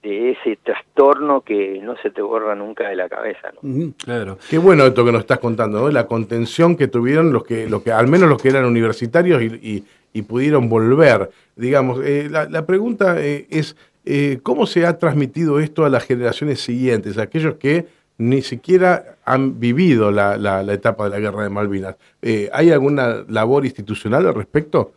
de 0.02 0.30
ese 0.30 0.56
trastorno 0.62 1.40
que 1.40 1.80
no 1.82 1.96
se 1.96 2.10
te 2.10 2.22
borra 2.22 2.54
nunca 2.54 2.88
de 2.88 2.96
la 2.96 3.08
cabeza. 3.08 3.52
¿no? 3.60 3.92
claro. 4.04 4.38
Qué 4.48 4.58
bueno 4.58 4.84
esto 4.84 5.04
que 5.04 5.12
nos 5.12 5.22
estás 5.22 5.40
contando, 5.40 5.80
¿no? 5.80 5.90
la 5.90 6.06
contención 6.06 6.76
que 6.76 6.86
tuvieron 6.86 7.32
los 7.32 7.44
que, 7.44 7.68
los 7.68 7.82
que 7.82 7.90
al 7.90 8.06
menos 8.06 8.28
los 8.28 8.40
que 8.40 8.50
eran 8.50 8.64
universitarios 8.64 9.42
y, 9.42 9.84
y, 10.12 10.22
pudieron 10.22 10.68
volver. 10.68 11.30
Digamos, 11.56 12.00
eh, 12.04 12.28
la, 12.30 12.48
la, 12.48 12.64
pregunta 12.64 13.20
eh, 13.20 13.46
es, 13.50 13.76
eh, 14.04 14.40
¿Cómo 14.42 14.66
se 14.66 14.86
ha 14.86 14.98
transmitido 14.98 15.60
esto 15.60 15.84
a 15.84 15.88
las 15.88 16.04
generaciones 16.04 16.60
siguientes, 16.60 17.18
aquellos 17.18 17.54
que 17.54 17.86
ni 18.18 18.42
siquiera 18.42 19.16
han 19.24 19.60
vivido 19.60 20.10
la, 20.10 20.62
etapa 20.72 21.04
de 21.04 21.10
la 21.10 21.20
guerra 21.20 21.44
de 21.44 21.50
Malvinas? 21.50 21.96
Eh, 22.20 22.50
¿Hay 22.52 22.70
alguna 22.70 23.24
labor 23.28 23.64
institucional 23.64 24.26
al 24.26 24.34
respecto? 24.34 24.92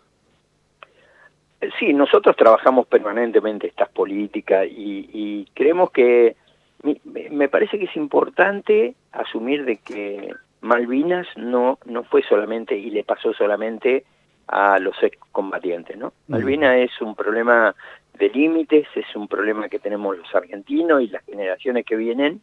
Sí, 1.80 1.94
nosotros 1.94 2.36
trabajamos 2.36 2.88
permanentemente 2.88 3.68
estas 3.68 3.90
políticas 3.90 4.68
y, 4.70 5.48
creemos 5.54 5.92
que 5.92 6.36
me 7.04 7.48
parece 7.48 7.80
que 7.80 7.86
es 7.86 7.96
importante 7.96 8.94
asumir 9.12 9.66
de 9.66 9.78
que 9.78 10.34
Malvinas 10.62 11.28
no, 11.38 11.80
no 11.86 12.04
fue 12.04 12.22
solamente 12.24 12.78
y 12.78 12.90
le 12.90 13.04
pasó 13.04 13.34
solamente 13.34 14.04
a 14.48 14.80
los 14.80 15.02
excombatientes, 15.02 15.98
¿no? 15.98 16.14
Malvinas 16.28 16.78
es 16.78 17.02
un 17.02 17.16
problema 17.16 17.76
de 18.18 18.30
límites, 18.30 18.88
es 18.96 19.16
un 19.16 19.28
problema 19.28 19.70
que 19.70 19.80
tenemos 19.80 20.18
los 20.18 20.34
argentinos 20.34 21.02
y 21.02 21.08
las 21.08 21.24
generaciones 21.26 21.86
que 21.86 21.96
vienen 21.96 22.42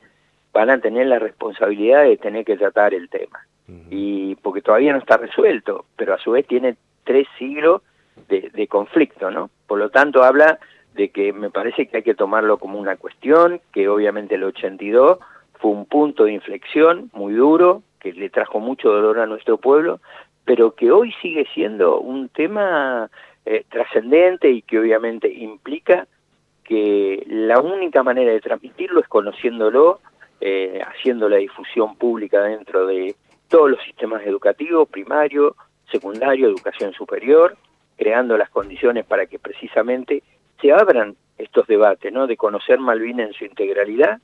van 0.52 0.70
a 0.70 0.80
tener 0.80 1.06
la 1.06 1.18
responsabilidad 1.18 2.04
de 2.04 2.16
tener 2.16 2.44
que 2.44 2.56
tratar 2.56 2.94
el 2.94 3.08
tema. 3.08 3.46
Y 3.90 4.34
porque 4.36 4.60
todavía 4.60 4.92
no 4.92 4.98
está 4.98 5.16
resuelto, 5.16 5.86
pero 5.96 6.12
a 6.12 6.18
su 6.18 6.32
vez 6.32 6.46
tiene 6.46 6.76
tres 7.04 7.26
siglos 7.38 7.80
de, 8.28 8.66
conflicto, 8.66 9.30
¿no? 9.30 9.50
Por 9.66 9.78
lo 9.78 9.88
tanto 9.88 10.22
habla 10.22 10.58
de 10.94 11.08
que 11.08 11.32
me 11.32 11.48
parece 11.48 11.86
que 11.86 11.98
hay 11.98 12.02
que 12.02 12.14
tomarlo 12.14 12.58
como 12.58 12.78
una 12.78 12.96
cuestión, 12.96 13.60
que 13.72 13.88
obviamente 13.88 14.34
el 14.34 14.44
82 14.44 15.18
fue 15.54 15.70
un 15.70 15.86
punto 15.86 16.24
de 16.24 16.32
inflexión 16.32 17.10
muy 17.14 17.32
duro, 17.32 17.82
que 17.98 18.12
le 18.12 18.28
trajo 18.28 18.60
mucho 18.60 18.90
dolor 18.90 19.20
a 19.20 19.26
nuestro 19.26 19.56
pueblo, 19.56 20.00
pero 20.44 20.74
que 20.74 20.90
hoy 20.90 21.14
sigue 21.22 21.46
siendo 21.54 22.00
un 22.00 22.28
tema 22.28 23.10
eh, 23.44 23.64
trascendente 23.68 24.50
y 24.50 24.62
que 24.62 24.78
obviamente 24.78 25.32
implica 25.32 26.06
que 26.64 27.24
la 27.26 27.60
única 27.60 28.02
manera 28.02 28.32
de 28.32 28.40
transmitirlo 28.40 29.00
es 29.00 29.08
conociéndolo, 29.08 30.00
eh, 30.40 30.80
haciendo 30.86 31.28
la 31.28 31.36
difusión 31.36 31.96
pública 31.96 32.42
dentro 32.42 32.86
de 32.86 33.14
todos 33.48 33.70
los 33.70 33.82
sistemas 33.82 34.22
educativos, 34.24 34.88
primario, 34.88 35.56
secundario, 35.90 36.48
educación 36.48 36.92
superior, 36.92 37.56
creando 37.96 38.36
las 38.36 38.50
condiciones 38.50 39.04
para 39.04 39.26
que 39.26 39.38
precisamente 39.38 40.22
se 40.60 40.72
abran 40.72 41.16
estos 41.36 41.66
debates, 41.66 42.12
¿no? 42.12 42.26
De 42.26 42.36
conocer 42.36 42.78
Malvinas 42.78 43.28
en 43.28 43.34
su 43.34 43.44
integralidad, 43.44 44.20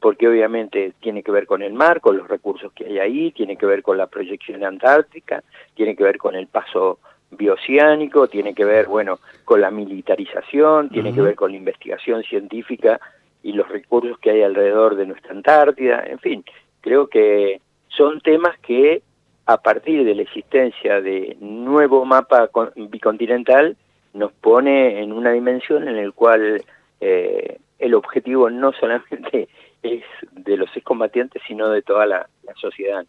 porque 0.00 0.28
obviamente 0.28 0.92
tiene 1.00 1.22
que 1.22 1.32
ver 1.32 1.46
con 1.46 1.62
el 1.62 1.72
mar, 1.72 2.00
con 2.00 2.16
los 2.16 2.28
recursos 2.28 2.72
que 2.72 2.86
hay 2.86 2.98
ahí, 2.98 3.32
tiene 3.32 3.56
que 3.56 3.66
ver 3.66 3.82
con 3.82 3.98
la 3.98 4.06
proyección 4.06 4.64
antártica, 4.64 5.42
tiene 5.74 5.96
que 5.96 6.04
ver 6.04 6.18
con 6.18 6.34
el 6.34 6.46
paso 6.46 6.98
bioceánico, 7.44 8.28
tiene 8.28 8.54
que 8.54 8.64
ver, 8.64 8.86
bueno, 8.86 9.18
con 9.44 9.60
la 9.60 9.70
militarización, 9.70 10.88
tiene 10.88 11.12
que 11.12 11.20
ver 11.20 11.34
con 11.34 11.50
la 11.50 11.58
investigación 11.58 12.22
científica 12.22 13.00
y 13.42 13.52
los 13.52 13.68
recursos 13.68 14.18
que 14.18 14.30
hay 14.30 14.42
alrededor 14.42 14.96
de 14.96 15.06
nuestra 15.06 15.32
Antártida, 15.32 16.02
en 16.06 16.18
fin, 16.18 16.44
creo 16.80 17.08
que 17.08 17.60
son 17.88 18.20
temas 18.20 18.58
que 18.60 19.02
a 19.46 19.58
partir 19.58 20.04
de 20.04 20.14
la 20.14 20.22
existencia 20.22 21.02
de 21.02 21.36
nuevo 21.40 22.06
mapa 22.06 22.48
bicontinental 22.76 23.76
nos 24.14 24.32
pone 24.32 25.02
en 25.02 25.12
una 25.12 25.32
dimensión 25.32 25.86
en 25.86 25.96
el 25.96 26.14
cual 26.14 26.64
eh, 27.00 27.58
el 27.78 27.94
objetivo 27.94 28.48
no 28.48 28.72
solamente 28.72 29.48
es 29.82 30.02
de 30.32 30.56
los 30.56 30.74
excombatientes, 30.74 31.42
sino 31.46 31.68
de 31.68 31.82
toda 31.82 32.06
la 32.06 32.26
sociedad. 32.54 33.04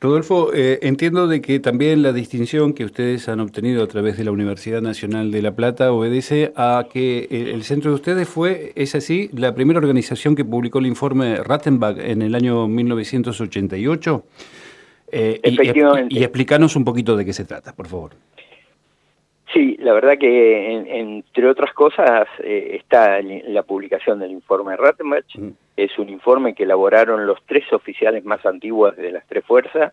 Rodolfo, 0.00 0.52
eh, 0.54 0.78
entiendo 0.82 1.26
de 1.26 1.40
que 1.40 1.58
también 1.58 2.02
la 2.02 2.12
distinción 2.12 2.72
que 2.72 2.84
ustedes 2.84 3.28
han 3.28 3.40
obtenido 3.40 3.82
a 3.82 3.88
través 3.88 4.16
de 4.16 4.22
la 4.22 4.30
Universidad 4.30 4.80
Nacional 4.80 5.32
de 5.32 5.42
La 5.42 5.56
Plata 5.56 5.90
obedece 5.92 6.52
a 6.54 6.86
que 6.92 7.26
el 7.30 7.64
centro 7.64 7.90
de 7.90 7.96
ustedes 7.96 8.28
fue, 8.28 8.72
es 8.76 8.94
así, 8.94 9.30
la 9.32 9.54
primera 9.54 9.80
organización 9.80 10.36
que 10.36 10.44
publicó 10.44 10.78
el 10.78 10.86
informe 10.86 11.36
Rattenbach 11.42 11.98
en 11.98 12.22
el 12.22 12.34
año 12.36 12.68
1988. 12.68 14.24
Eh, 15.10 15.40
Efectivamente. 15.42 16.14
Y, 16.14 16.20
y 16.20 16.22
explícanos 16.22 16.76
un 16.76 16.84
poquito 16.84 17.16
de 17.16 17.24
qué 17.24 17.32
se 17.32 17.44
trata, 17.44 17.74
por 17.74 17.88
favor. 17.88 18.12
Sí, 19.54 19.76
la 19.78 19.92
verdad 19.92 20.18
que 20.18 20.72
entre 20.98 21.48
otras 21.48 21.72
cosas 21.74 22.26
eh, 22.40 22.76
está 22.82 23.20
la 23.22 23.62
publicación 23.62 24.18
del 24.18 24.32
informe 24.32 24.76
Rattenbach. 24.76 25.24
Es 25.76 25.96
un 25.96 26.08
informe 26.08 26.54
que 26.54 26.64
elaboraron 26.64 27.24
los 27.24 27.38
tres 27.46 27.72
oficiales 27.72 28.24
más 28.24 28.44
antiguos 28.44 28.96
de 28.96 29.12
las 29.12 29.24
tres 29.28 29.44
fuerzas, 29.44 29.92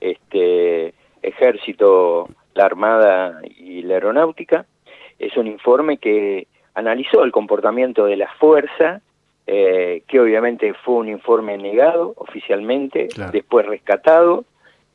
este 0.00 0.94
Ejército, 1.20 2.30
la 2.54 2.64
Armada 2.64 3.42
y 3.44 3.82
la 3.82 3.94
Aeronáutica. 3.94 4.64
Es 5.18 5.36
un 5.36 5.46
informe 5.46 5.98
que 5.98 6.46
analizó 6.74 7.22
el 7.22 7.32
comportamiento 7.32 8.06
de 8.06 8.16
la 8.16 8.28
fuerza 8.40 9.02
eh, 9.46 10.04
que 10.08 10.20
obviamente 10.20 10.72
fue 10.72 10.94
un 10.94 11.10
informe 11.10 11.58
negado 11.58 12.14
oficialmente, 12.16 13.08
después 13.30 13.66
rescatado, 13.66 14.44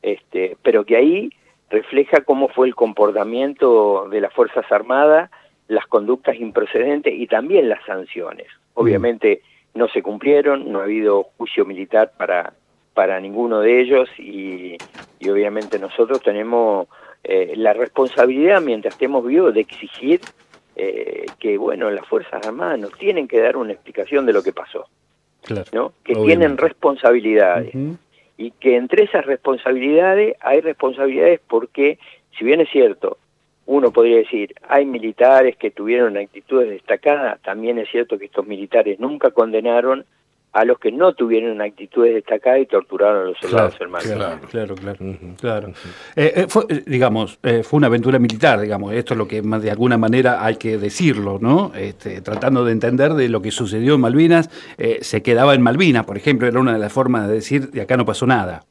este, 0.02 0.56
pero 0.62 0.84
que 0.84 0.96
ahí 0.96 1.30
refleja 1.70 2.22
cómo 2.22 2.48
fue 2.48 2.66
el 2.68 2.74
comportamiento 2.74 4.08
de 4.10 4.20
las 4.20 4.32
Fuerzas 4.32 4.70
Armadas, 4.70 5.30
las 5.68 5.86
conductas 5.86 6.36
improcedentes 6.36 7.12
y 7.14 7.26
también 7.26 7.68
las 7.68 7.84
sanciones. 7.84 8.46
Mm. 8.46 8.80
Obviamente 8.80 9.42
no 9.74 9.88
se 9.88 10.02
cumplieron, 10.02 10.72
no 10.72 10.80
ha 10.80 10.84
habido 10.84 11.24
juicio 11.36 11.64
militar 11.64 12.12
para, 12.16 12.52
para 12.94 13.20
ninguno 13.20 13.60
de 13.60 13.80
ellos 13.80 14.08
y, 14.18 14.76
obviamente 15.28 15.78
nosotros 15.78 16.22
tenemos 16.22 16.88
eh, 17.22 17.52
la 17.56 17.72
responsabilidad, 17.72 18.60
mientras 18.60 18.94
estemos 18.94 19.24
vivos, 19.24 19.52
de 19.52 19.60
exigir 19.60 20.20
eh, 20.74 21.26
que, 21.38 21.58
bueno, 21.58 21.90
las 21.90 22.06
Fuerzas 22.06 22.44
Armadas 22.46 22.78
nos 22.78 22.92
tienen 22.98 23.28
que 23.28 23.40
dar 23.40 23.56
una 23.56 23.72
explicación 23.72 24.24
de 24.26 24.32
lo 24.32 24.42
que 24.42 24.52
pasó, 24.52 24.86
¿no? 25.72 25.92
Que 26.02 26.14
tienen 26.14 26.56
responsabilidades. 26.56 27.74
Y 28.38 28.52
que 28.52 28.76
entre 28.76 29.04
esas 29.04 29.26
responsabilidades 29.26 30.36
hay 30.40 30.62
responsabilidades 30.62 31.40
porque, 31.46 31.98
si 32.38 32.44
bien 32.46 32.62
es 32.62 32.70
cierto, 32.70 33.18
uno 33.66 33.90
podría 33.90 34.16
decir, 34.16 34.54
hay 34.66 34.86
militares 34.86 35.56
que 35.56 35.70
tuvieron 35.70 36.16
actitudes 36.16 36.70
destacadas, 36.70 37.38
también 37.42 37.78
es 37.78 37.90
cierto 37.90 38.18
que 38.18 38.24
estos 38.24 38.46
militares 38.46 38.98
nunca 38.98 39.30
condenaron 39.30 40.06
a 40.52 40.64
los 40.64 40.78
que 40.78 40.90
no 40.90 41.12
tuvieron 41.12 41.52
una 41.52 41.64
actitud 41.64 42.04
destacada 42.04 42.58
y 42.58 42.66
torturaron 42.66 43.22
a 43.22 43.24
los 43.26 43.38
soldados 43.38 43.76
hermanos. 43.80 44.10
Claro, 44.10 44.40
claro, 44.50 44.74
claro. 44.74 44.98
claro. 45.40 45.68
Eh, 46.16 46.32
eh, 46.34 46.46
fue, 46.48 46.64
eh, 46.68 46.82
digamos, 46.86 47.38
fue 47.62 47.76
una 47.76 47.86
aventura 47.88 48.18
militar, 48.18 48.60
digamos, 48.60 48.92
esto 48.94 49.14
es 49.14 49.18
lo 49.18 49.28
que 49.28 49.42
de 49.42 49.70
alguna 49.70 49.98
manera 49.98 50.44
hay 50.44 50.56
que 50.56 50.78
decirlo, 50.78 51.38
¿no? 51.40 51.72
Este, 51.74 52.20
tratando 52.22 52.64
de 52.64 52.72
entender 52.72 53.12
de 53.12 53.28
lo 53.28 53.42
que 53.42 53.50
sucedió 53.50 53.94
en 53.94 54.00
Malvinas, 54.00 54.48
se 55.00 55.22
quedaba 55.22 55.54
en 55.54 55.62
Malvinas, 55.62 56.04
por 56.04 56.16
ejemplo, 56.16 56.48
era 56.48 56.58
una 56.58 56.72
de 56.72 56.78
las 56.78 56.92
formas 56.92 57.28
de 57.28 57.34
decir, 57.34 57.70
de 57.70 57.82
acá 57.82 57.96
no 57.96 58.06
pasó 58.06 58.26
nada. 58.26 58.64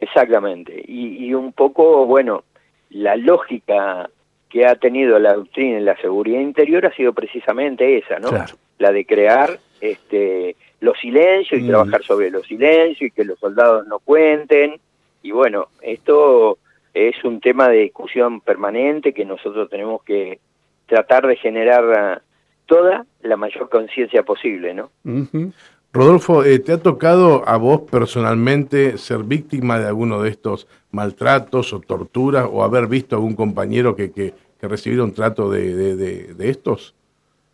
Exactamente, 0.00 0.82
y, 0.86 1.26
y 1.26 1.34
un 1.34 1.52
poco, 1.52 2.06
bueno, 2.06 2.44
la 2.90 3.16
lógica 3.16 4.10
que 4.48 4.66
ha 4.66 4.76
tenido 4.76 5.18
la 5.18 5.34
doctrina 5.34 5.78
en 5.78 5.84
la 5.84 5.96
seguridad 6.00 6.40
interior 6.40 6.86
ha 6.86 6.94
sido 6.94 7.12
precisamente 7.12 7.98
esa, 7.98 8.18
¿no? 8.18 8.30
La 8.78 8.92
de 8.92 9.04
crear 9.04 9.58
este, 9.80 10.56
los 10.80 10.98
silencios 10.98 11.60
y 11.60 11.64
mm. 11.64 11.68
trabajar 11.68 12.02
sobre 12.04 12.30
los 12.30 12.46
silencios 12.46 13.08
y 13.08 13.10
que 13.10 13.24
los 13.24 13.38
soldados 13.38 13.86
no 13.86 13.98
cuenten. 13.98 14.80
Y 15.22 15.30
bueno, 15.32 15.68
esto 15.82 16.58
es 16.94 17.22
un 17.24 17.40
tema 17.40 17.68
de 17.68 17.78
discusión 17.78 18.40
permanente 18.40 19.12
que 19.12 19.24
nosotros 19.24 19.68
tenemos 19.68 20.02
que 20.02 20.40
tratar 20.86 21.26
de 21.26 21.36
generar 21.36 22.22
toda 22.66 23.06
la 23.22 23.36
mayor 23.36 23.68
conciencia 23.68 24.22
posible, 24.22 24.74
¿no? 24.74 24.90
Rodolfo, 25.92 26.44
eh, 26.44 26.58
¿te 26.58 26.72
ha 26.72 26.78
tocado 26.78 27.42
a 27.48 27.56
vos 27.56 27.82
personalmente 27.90 28.98
ser 28.98 29.22
víctima 29.24 29.78
de 29.78 29.86
alguno 29.86 30.22
de 30.22 30.30
estos 30.30 30.68
maltratos 30.90 31.72
o 31.72 31.80
torturas 31.80 32.46
o 32.50 32.62
haber 32.62 32.86
visto 32.86 33.16
a 33.16 33.18
algún 33.18 33.34
compañero 33.34 33.96
que, 33.96 34.12
que, 34.12 34.34
recibiera 34.60 35.04
un 35.04 35.14
trato 35.14 35.50
de, 35.50 35.96
de 35.96 36.48
estos? 36.50 36.94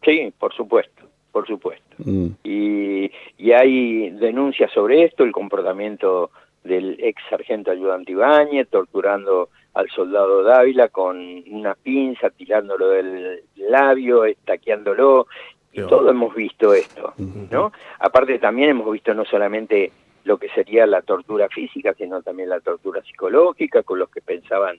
Sí, 0.03 0.33
por 0.39 0.53
supuesto 0.53 1.04
por 1.35 1.49
supuesto. 1.49 1.97
Mm. 1.99 2.29
Y, 2.45 3.11
y, 3.39 3.53
hay 3.53 4.11
denuncias 4.11 4.71
sobre 4.71 5.03
esto, 5.03 5.25
el 5.25 5.33
comportamiento 5.33 6.31
del 6.63 6.97
ex 7.01 7.21
sargento 7.29 7.73
ayudante 7.73 8.13
Ibáñez, 8.13 8.69
torturando 8.69 9.49
al 9.75 9.91
soldado 9.91 10.45
Dávila 10.45 10.89
con 10.91 11.17
una 11.51 11.75
pinza, 11.75 12.31
tirándolo 12.31 12.91
del 12.91 13.43
labio, 13.57 14.25
estaqueándolo, 14.25 15.27
y 15.73 15.83
todo 15.83 16.09
hemos 16.09 16.33
visto 16.37 16.73
esto, 16.73 17.15
¿no? 17.51 17.73
Aparte 17.99 18.39
también 18.39 18.71
hemos 18.71 18.93
visto 18.93 19.13
no 19.13 19.25
solamente 19.25 19.91
lo 20.23 20.39
que 20.39 20.49
sería 20.51 20.87
la 20.87 21.03
tortura 21.03 21.49
física, 21.49 21.95
sino 21.95 22.23
también 22.23 22.49
la 22.49 22.61
tortura 22.61 23.03
psicológica, 23.03 23.83
con 23.83 23.99
los 23.99 24.09
que 24.09 24.21
pensaban 24.21 24.79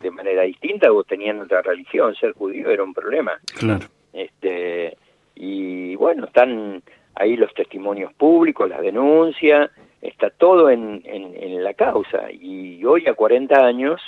de 0.00 0.10
manera 0.10 0.42
distinta 0.42 0.92
o 0.92 1.02
tenían 1.02 1.40
otra 1.40 1.62
religión, 1.62 2.14
ser 2.14 2.32
judío 2.32 2.68
era 2.68 2.84
un 2.84 2.92
problema. 2.92 3.40
Claro. 3.58 3.86
Este, 4.12 4.98
y 5.34 5.96
bueno, 5.96 6.26
están 6.26 6.82
ahí 7.14 7.36
los 7.36 7.52
testimonios 7.54 8.12
públicos, 8.14 8.68
las 8.68 8.80
denuncias, 8.80 9.70
está 10.00 10.30
todo 10.30 10.70
en, 10.70 11.02
en, 11.04 11.64
la 11.64 11.74
causa. 11.74 12.30
Y 12.30 12.84
hoy 12.84 13.06
a 13.06 13.14
40 13.14 13.64
años, 13.64 14.00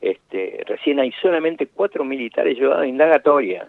este, 0.00 0.62
recién 0.66 1.00
hay 1.00 1.12
solamente 1.20 1.66
cuatro 1.66 2.04
militares 2.04 2.58
llevados 2.58 2.82
a 2.82 2.86
indagatoria. 2.86 3.68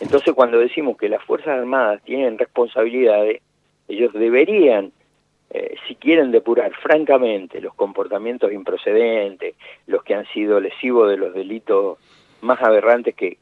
Entonces 0.00 0.32
cuando 0.34 0.58
decimos 0.58 0.96
que 0.96 1.08
las 1.08 1.22
Fuerzas 1.24 1.58
Armadas 1.58 2.02
tienen 2.04 2.38
responsabilidades, 2.38 3.42
ellos 3.88 4.12
deberían, 4.12 4.92
eh, 5.50 5.74
si 5.86 5.96
quieren 5.96 6.30
depurar 6.30 6.72
francamente 6.74 7.60
los 7.60 7.74
comportamientos 7.74 8.52
improcedentes, 8.52 9.56
los 9.86 10.02
que 10.04 10.14
han 10.14 10.26
sido 10.26 10.60
lesivos 10.60 11.10
de 11.10 11.16
los 11.16 11.34
delitos 11.34 11.98
más 12.40 12.60
aberrantes 12.62 13.14
que, 13.14 13.38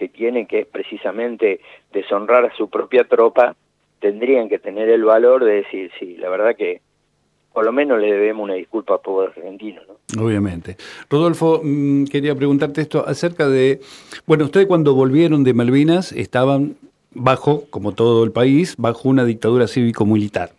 que 0.00 0.08
tiene, 0.08 0.46
que 0.46 0.60
es 0.60 0.66
precisamente 0.66 1.60
deshonrar 1.92 2.46
a 2.46 2.56
su 2.56 2.70
propia 2.70 3.04
tropa, 3.04 3.54
tendrían 4.00 4.48
que 4.48 4.58
tener 4.58 4.88
el 4.88 5.04
valor 5.04 5.44
de 5.44 5.56
decir, 5.56 5.90
sí, 6.00 6.16
la 6.16 6.30
verdad 6.30 6.56
que 6.56 6.80
por 7.52 7.66
lo 7.66 7.72
menos 7.72 8.00
le 8.00 8.10
debemos 8.10 8.44
una 8.44 8.54
disculpa 8.54 8.94
al 8.94 9.00
pueblo 9.00 9.28
argentino. 9.28 9.82
¿no? 9.86 10.24
Obviamente. 10.24 10.78
Rodolfo, 11.10 11.60
mm, 11.62 12.04
quería 12.04 12.34
preguntarte 12.34 12.80
esto 12.80 13.06
acerca 13.06 13.46
de, 13.48 13.80
bueno, 14.24 14.44
ustedes 14.44 14.66
cuando 14.66 14.94
volvieron 14.94 15.44
de 15.44 15.52
Malvinas 15.52 16.12
estaban 16.12 16.76
bajo, 17.12 17.64
como 17.68 17.92
todo 17.92 18.24
el 18.24 18.32
país, 18.32 18.76
bajo 18.78 19.08
una 19.08 19.26
dictadura 19.26 19.66
cívico-militar. 19.66 20.52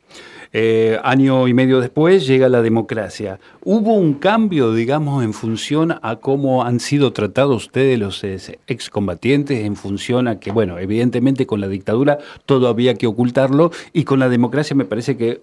Eh, 0.54 1.00
año 1.04 1.48
y 1.48 1.54
medio 1.54 1.80
después 1.80 2.28
llega 2.28 2.50
la 2.50 2.62
democracia. 2.62 3.40
¿Hubo 3.64 3.94
un 3.94 4.16
cambio, 4.16 4.74
digamos, 4.74 5.24
en 5.24 5.34
función 5.34 5.98
a 6.02 6.18
cómo 6.18 6.64
han 6.66 6.80
sido 6.80 7.14
tratados 7.14 7.68
ustedes 7.68 7.98
los 7.98 8.24
excombatientes, 8.24 9.64
en 9.64 9.76
función 9.76 10.28
a 10.28 10.40
que, 10.40 10.52
bueno, 10.52 10.78
evidentemente 10.78 11.46
con 11.46 11.62
la 11.62 11.70
dictadura 11.70 12.18
todo 12.46 12.68
había 12.68 12.96
que 12.96 13.08
ocultarlo 13.08 13.72
y 13.94 14.04
con 14.04 14.20
la 14.20 14.28
democracia 14.28 14.76
me 14.76 14.86
parece 14.86 15.16
que 15.16 15.42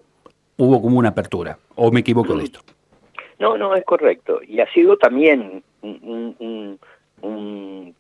hubo 0.59 0.83
como 0.83 0.99
una 0.99 1.11
apertura? 1.11 1.59
¿O 1.75 1.91
me 1.91 2.01
equivoco 2.01 2.37
de 2.37 2.45
esto? 2.45 2.61
No, 3.39 3.57
no, 3.57 3.73
es 3.77 3.85
correcto. 3.85 4.41
Y 4.45 4.59
ha 4.59 4.69
sido 4.73 4.97
también 4.97 5.63
un, 5.83 6.79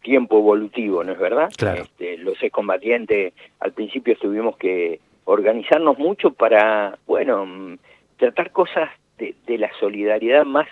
tiempo 0.03 0.38
evolutivo, 0.38 1.05
¿no 1.05 1.12
es 1.12 1.18
verdad? 1.21 1.49
Claro. 1.57 1.83
Este, 1.83 2.16
los 2.18 2.42
excombatientes 2.42 3.35
al 3.61 3.73
principio 3.73 4.16
tuvimos 4.16 4.57
que 4.57 4.99
organizarnos 5.29 5.99
mucho 5.99 6.33
para, 6.33 6.99
bueno, 7.07 7.77
tratar 8.17 8.51
cosas 8.51 8.88
de, 9.19 9.59
la 9.59 9.71
solidaridad 9.79 10.45
más 10.45 10.67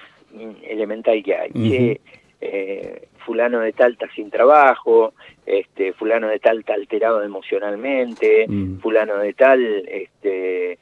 elemental 0.63 1.23
que 1.23 1.37
hay. 1.37 2.01
Eh, 2.41 3.09
fulano 3.25 3.61
de 3.61 3.73
tal 3.73 3.93
está 3.93 4.09
sin 4.15 4.31
trabajo, 4.31 5.15
este, 5.45 5.93
fulano 5.93 6.29
de 6.29 6.39
tal 6.39 6.61
está 6.61 6.75
alterado 6.75 7.23
emocionalmente, 7.23 8.47
fulano 8.81 9.19
de 9.19 9.33
tal 9.35 9.63
este, 9.89 10.79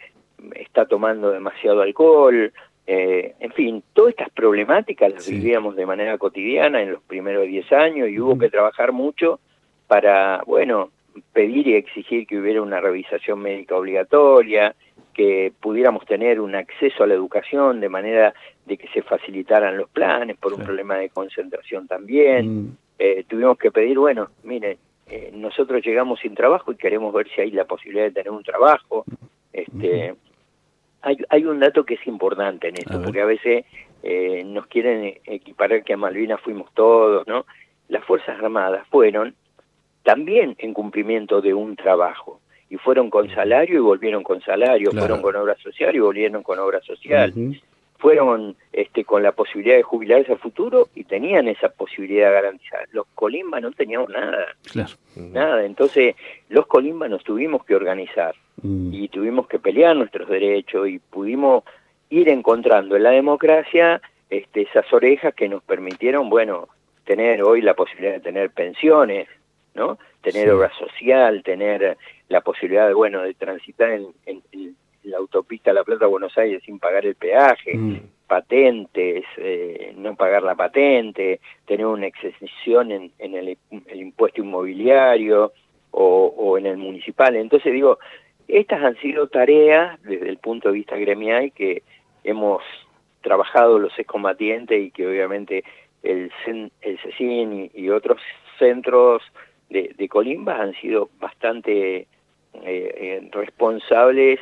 está 0.54 0.86
tomando 0.86 1.30
demasiado 1.30 1.82
alcohol, 1.82 2.52
eh, 2.86 3.34
en 3.40 3.52
fin, 3.52 3.82
todas 3.92 4.10
estas 4.10 4.30
problemáticas 4.30 5.12
las 5.12 5.28
vivíamos 5.28 5.74
de 5.74 5.86
manera 5.86 6.18
cotidiana 6.18 6.82
en 6.82 6.92
los 6.92 7.02
primeros 7.02 7.46
10 7.46 7.72
años 7.72 8.08
y 8.08 8.20
hubo 8.20 8.38
que 8.38 8.50
trabajar 8.50 8.92
mucho 8.92 9.40
para, 9.86 10.42
bueno, 10.46 10.90
pedir 11.32 11.68
y 11.68 11.74
exigir 11.74 12.26
que 12.26 12.38
hubiera 12.38 12.62
una 12.62 12.80
revisación 12.80 13.40
médica 13.40 13.76
obligatoria, 13.76 14.74
que 15.12 15.52
pudiéramos 15.60 16.04
tener 16.06 16.40
un 16.40 16.54
acceso 16.54 17.04
a 17.04 17.06
la 17.06 17.14
educación 17.14 17.80
de 17.80 17.88
manera 17.88 18.34
de 18.66 18.76
que 18.76 18.88
se 18.88 19.02
facilitaran 19.02 19.76
los 19.76 19.88
planes 19.88 20.36
por 20.36 20.52
un 20.52 20.64
problema 20.64 20.96
de 20.96 21.10
concentración 21.10 21.86
también. 21.86 22.64
Mm. 22.64 22.76
Eh, 22.98 23.24
tuvimos 23.28 23.58
que 23.58 23.70
pedir, 23.70 23.98
bueno, 23.98 24.30
miren, 24.42 24.76
eh, 25.06 25.30
nosotros 25.34 25.84
llegamos 25.84 26.20
sin 26.20 26.34
trabajo 26.34 26.72
y 26.72 26.76
queremos 26.76 27.12
ver 27.12 27.28
si 27.28 27.40
hay 27.40 27.50
la 27.50 27.64
posibilidad 27.64 28.04
de 28.04 28.12
tener 28.12 28.30
un 28.30 28.42
trabajo. 28.42 29.04
Este, 29.52 30.14
hay, 31.02 31.16
hay 31.28 31.44
un 31.44 31.60
dato 31.60 31.84
que 31.84 31.94
es 31.94 32.06
importante 32.06 32.68
en 32.68 32.76
esto, 32.76 33.00
porque 33.02 33.20
a 33.20 33.26
veces 33.26 33.66
eh, 34.02 34.42
nos 34.44 34.66
quieren 34.66 35.18
equiparar 35.24 35.84
que 35.84 35.94
a 35.94 35.96
Malvinas 35.96 36.40
fuimos 36.40 36.72
todos, 36.74 37.26
¿no? 37.26 37.46
Las 37.88 38.04
Fuerzas 38.04 38.38
Armadas 38.38 38.86
fueron 38.88 39.34
también 40.04 40.54
en 40.58 40.72
cumplimiento 40.72 41.40
de 41.40 41.52
un 41.52 41.74
trabajo. 41.74 42.40
Y 42.70 42.76
fueron 42.76 43.10
con 43.10 43.28
salario 43.34 43.76
y 43.76 43.82
volvieron 43.82 44.22
con 44.22 44.40
salario, 44.40 44.92
fueron 44.92 45.20
con 45.20 45.34
obra 45.34 45.56
social 45.56 45.94
y 45.94 45.98
volvieron 45.98 46.42
con 46.42 46.58
obra 46.58 46.80
social. 46.82 47.32
Fueron 47.98 48.56
este, 48.72 49.04
con 49.04 49.22
la 49.22 49.32
posibilidad 49.32 49.76
de 49.76 49.82
jubilarse 49.82 50.32
a 50.32 50.36
futuro 50.36 50.88
y 50.94 51.04
tenían 51.04 51.48
esa 51.48 51.70
posibilidad 51.70 52.32
garantizada. 52.32 52.84
Los 52.92 53.06
colimba 53.14 53.60
no 53.60 53.72
teníamos 53.72 54.10
nada. 54.10 54.54
Nada. 55.16 55.64
Entonces, 55.64 56.14
los 56.48 56.66
colimba 56.66 57.08
nos 57.08 57.24
tuvimos 57.24 57.64
que 57.64 57.74
organizar 57.74 58.34
mm. 58.62 58.92
y 58.92 59.08
tuvimos 59.08 59.46
que 59.46 59.58
pelear 59.58 59.96
nuestros 59.96 60.28
derechos 60.28 60.88
y 60.88 60.98
pudimos 60.98 61.64
ir 62.10 62.28
encontrando 62.28 62.96
en 62.96 63.04
la 63.04 63.10
democracia 63.10 64.02
este, 64.28 64.62
esas 64.62 64.92
orejas 64.92 65.34
que 65.34 65.48
nos 65.48 65.62
permitieron, 65.62 66.28
bueno, 66.28 66.68
tener 67.04 67.42
hoy 67.42 67.62
la 67.62 67.74
posibilidad 67.74 68.14
de 68.14 68.20
tener 68.20 68.50
pensiones, 68.50 69.28
¿no? 69.74 69.98
Tener 70.22 70.50
obra 70.50 70.70
social, 70.78 71.42
tener 71.42 71.96
la 72.28 72.40
posibilidad 72.40 72.86
de, 72.86 72.94
bueno, 72.94 73.22
de 73.22 73.34
transitar 73.34 73.90
en, 73.90 74.12
la 75.02 75.18
autopista 75.18 75.72
La 75.72 75.84
Plata-Buenos 75.84 76.36
Aires 76.38 76.62
sin 76.64 76.78
pagar 76.78 77.04
el 77.04 77.14
peaje, 77.14 77.76
mm. 77.76 78.00
patentes, 78.26 79.24
eh, 79.36 79.92
no 79.96 80.16
pagar 80.16 80.42
la 80.42 80.54
patente, 80.54 81.40
tener 81.66 81.84
una 81.84 82.06
excesión 82.06 82.90
en, 82.90 83.12
el, 83.18 83.58
impuesto 83.92 84.40
inmobiliario 84.40 85.52
o, 85.90 86.34
o 86.36 86.56
en 86.56 86.66
el 86.66 86.78
municipal. 86.78 87.36
Entonces 87.36 87.72
digo, 87.72 87.98
estas 88.48 88.82
han 88.82 88.96
sido 88.96 89.28
tareas 89.28 90.00
desde 90.02 90.28
el 90.28 90.38
punto 90.38 90.68
de 90.68 90.74
vista 90.74 90.96
gremial 90.96 91.52
que 91.52 91.82
hemos 92.24 92.62
trabajado 93.20 93.78
los 93.78 93.98
excombatientes 93.98 94.80
y 94.80 94.90
que 94.90 95.06
obviamente 95.06 95.64
el, 96.02 96.30
el 96.82 96.98
CECIN 97.00 97.70
y, 97.74 97.88
otros 97.88 98.20
centros 98.58 99.22
de, 99.70 99.94
de, 99.96 100.08
Colimba 100.08 100.60
han 100.60 100.74
sido 100.74 101.10
bastante 101.20 101.96
eh, 101.96 102.06
eh, 102.62 103.28
responsables, 103.32 104.38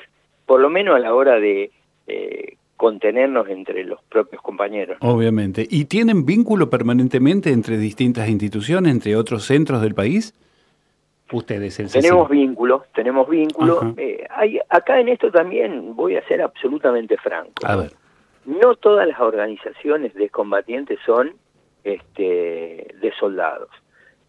por 0.47 0.61
lo 0.61 0.69
menos 0.69 0.95
a 0.95 0.99
la 0.99 1.15
hora 1.15 1.41
de 1.41 1.71
eh, 2.07 2.57
contenernos 2.77 3.49
entre 3.49 3.85
los 3.85 4.03
propios 4.05 4.43
compañeros. 4.43 4.99
Obviamente. 5.01 5.67
¿Y 5.69 5.87
tienen 5.87 6.27
vínculo 6.27 6.69
permanentemente 6.69 7.51
entre 7.51 7.79
distintas 7.79 8.29
instituciones, 8.29 8.93
entre 8.93 9.17
otros 9.17 9.45
centros 9.45 9.81
del 9.81 9.95
país? 9.95 10.35
Ustedes, 11.33 11.81
el 11.81 11.91
Tenemos 11.91 12.29
vínculos, 12.29 12.83
tenemos 12.95 13.27
vínculos. 13.27 13.83
hay, 14.29 14.61
acá 14.69 15.01
en 15.01 15.09
esto 15.09 15.31
también 15.31 15.97
voy 15.97 16.17
a 16.17 16.27
ser 16.29 16.43
absolutamente 16.43 17.17
franco. 17.17 17.53
A 17.65 17.77
ver. 17.77 17.93
No 18.45 18.75
todas 18.75 19.09
las 19.09 19.19
organizaciones 19.19 20.13
de 20.13 20.29
combatientes 20.29 20.99
son 21.07 21.33
este, 21.85 22.95
de 23.01 23.13
soldados. 23.19 23.71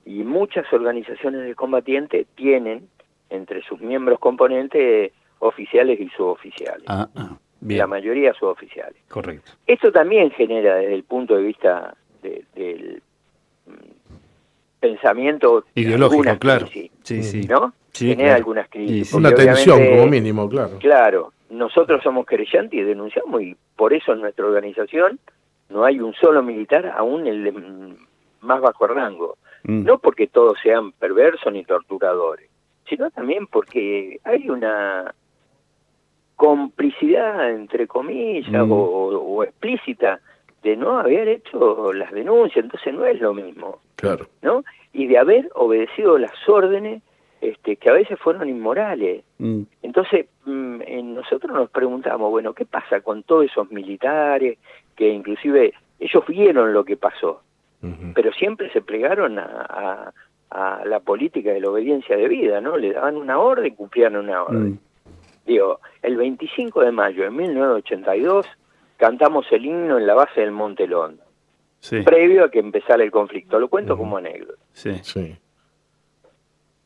Y 0.06 0.24
muchas 0.24 0.72
organizaciones 0.74 1.46
de 1.46 1.56
combatientes 1.56 2.28
tienen 2.36 2.88
entre 3.30 3.62
sus 3.63 3.80
miembros 3.82 4.20
componentes 4.20 5.12
oficiales 5.39 6.00
y 6.00 6.10
suboficiales. 6.10 6.84
Ah, 6.88 7.08
ah 7.16 7.38
La 7.62 7.88
mayoría 7.88 8.34
suboficiales. 8.34 9.02
Correcto. 9.08 9.52
Esto 9.66 9.92
también 9.92 10.32
genera 10.32 10.76
desde 10.76 10.94
el 10.96 11.04
punto 11.04 11.36
de 11.36 11.44
vista 11.44 11.96
del 12.22 13.02
mm, 13.66 13.72
pensamiento 14.80 15.66
ideológico, 15.76 16.38
claro. 16.39 16.68
sí, 16.68 16.92
sí. 17.04 17.48
¿no? 17.48 17.74
Genera 17.94 18.36
algunas 18.36 18.68
crisis. 18.70 19.13
Una 19.13 19.34
tensión 19.34 19.86
como 19.86 20.08
mínimo, 20.08 20.50
claro. 20.50 20.80
Claro, 20.80 21.34
nosotros 21.50 22.02
somos 22.04 22.26
creyentes 22.26 22.74
y 22.80 22.84
denunciamos 22.84 23.42
y 23.42 23.56
por 23.76 23.94
eso 23.94 24.13
en 24.13 24.22
nuestra 24.22 24.46
organización 24.46 25.20
no 25.70 25.86
hay 25.86 26.00
un 26.00 26.13
solo 26.16 26.42
militar, 26.42 26.92
aún 26.96 27.28
el 27.28 27.98
más 28.42 28.62
bajo 28.62 28.88
rango. 28.88 29.38
Mm. 29.63 29.84
No 29.84 29.97
porque 29.99 30.28
todos 30.28 30.58
sean 30.62 30.91
perversos 30.93 31.52
ni 31.52 31.63
torturadores, 31.63 32.49
sino 32.88 33.10
también 33.12 33.47
porque 33.47 34.19
hay 34.23 34.49
una 34.49 35.13
complicidad, 36.36 37.52
entre 37.52 37.88
comillas, 37.88 38.67
mm. 38.67 38.71
o, 38.71 39.43
explícita, 39.43 40.19
de 40.62 40.76
no 40.76 40.99
haber 40.99 41.28
hecho 41.28 41.93
las 41.93 42.12
denuncias, 42.12 42.63
entonces 42.63 42.93
no 42.93 43.06
es 43.06 43.19
lo 43.19 43.34
mismo. 43.34 43.80
Claro. 43.95 44.28
¿No? 44.41 44.63
Y 44.91 45.08
de 45.08 45.17
haber 45.17 45.49
obedecido 45.56 46.17
las 46.17 46.34
órdenes 46.47 47.02
este, 47.41 47.76
que 47.76 47.89
a 47.89 47.93
veces 47.93 48.17
fueron 48.19 48.47
inmorales. 48.47 49.23
Mm. 49.38 49.63
Entonces, 49.82 50.28
nosotros 50.45 51.52
nos 51.54 51.69
preguntamos, 51.69 52.30
bueno, 52.32 52.54
¿qué 52.54 52.65
pasa 52.65 53.02
con 53.02 53.23
todos 53.23 53.45
esos 53.45 53.71
militares 53.71 54.58
que 54.95 55.10
inclusive 55.10 55.73
ellos 55.99 56.23
vieron 56.28 56.73
lo 56.73 56.84
que 56.84 56.97
pasó, 56.97 57.41
pero 58.13 58.32
siempre 58.34 58.72
se 58.72 58.82
plegaron 58.82 59.39
a, 59.39 60.13
la 60.86 61.00
política 61.00 61.52
de 61.52 61.60
la 61.60 61.72
obediencia 61.72 62.15
de 62.15 62.28
vida, 62.28 62.62
¿no? 62.62 62.78
Le 62.78 62.93
daban 62.93 63.17
una 63.17 63.39
orden, 63.39 63.74
cumplían 63.74 64.15
una 64.15 64.43
orden. 64.43 64.74
Mm. 64.74 64.80
Digo, 65.48 65.80
el 66.04 66.15
25 66.15 66.82
de 66.82 66.91
mayo 66.91 67.24
de 67.24 67.32
1982 67.32 68.46
cantamos 68.98 69.48
el 69.52 69.65
himno 69.65 69.98
en 69.98 70.06
la 70.06 70.13
base 70.13 70.41
del 70.41 70.52
Monte 70.52 70.86
Londo, 70.86 71.24
previo 72.06 72.46
a 72.46 72.52
que 72.52 72.60
empezara 72.60 73.04
el 73.04 73.10
conflicto. 73.10 73.60
Lo 73.60 73.67
cuento 73.67 73.98
como 73.98 74.17
anécdota. 74.17 74.62
Sí. 74.74 74.93
sí. 75.02 75.36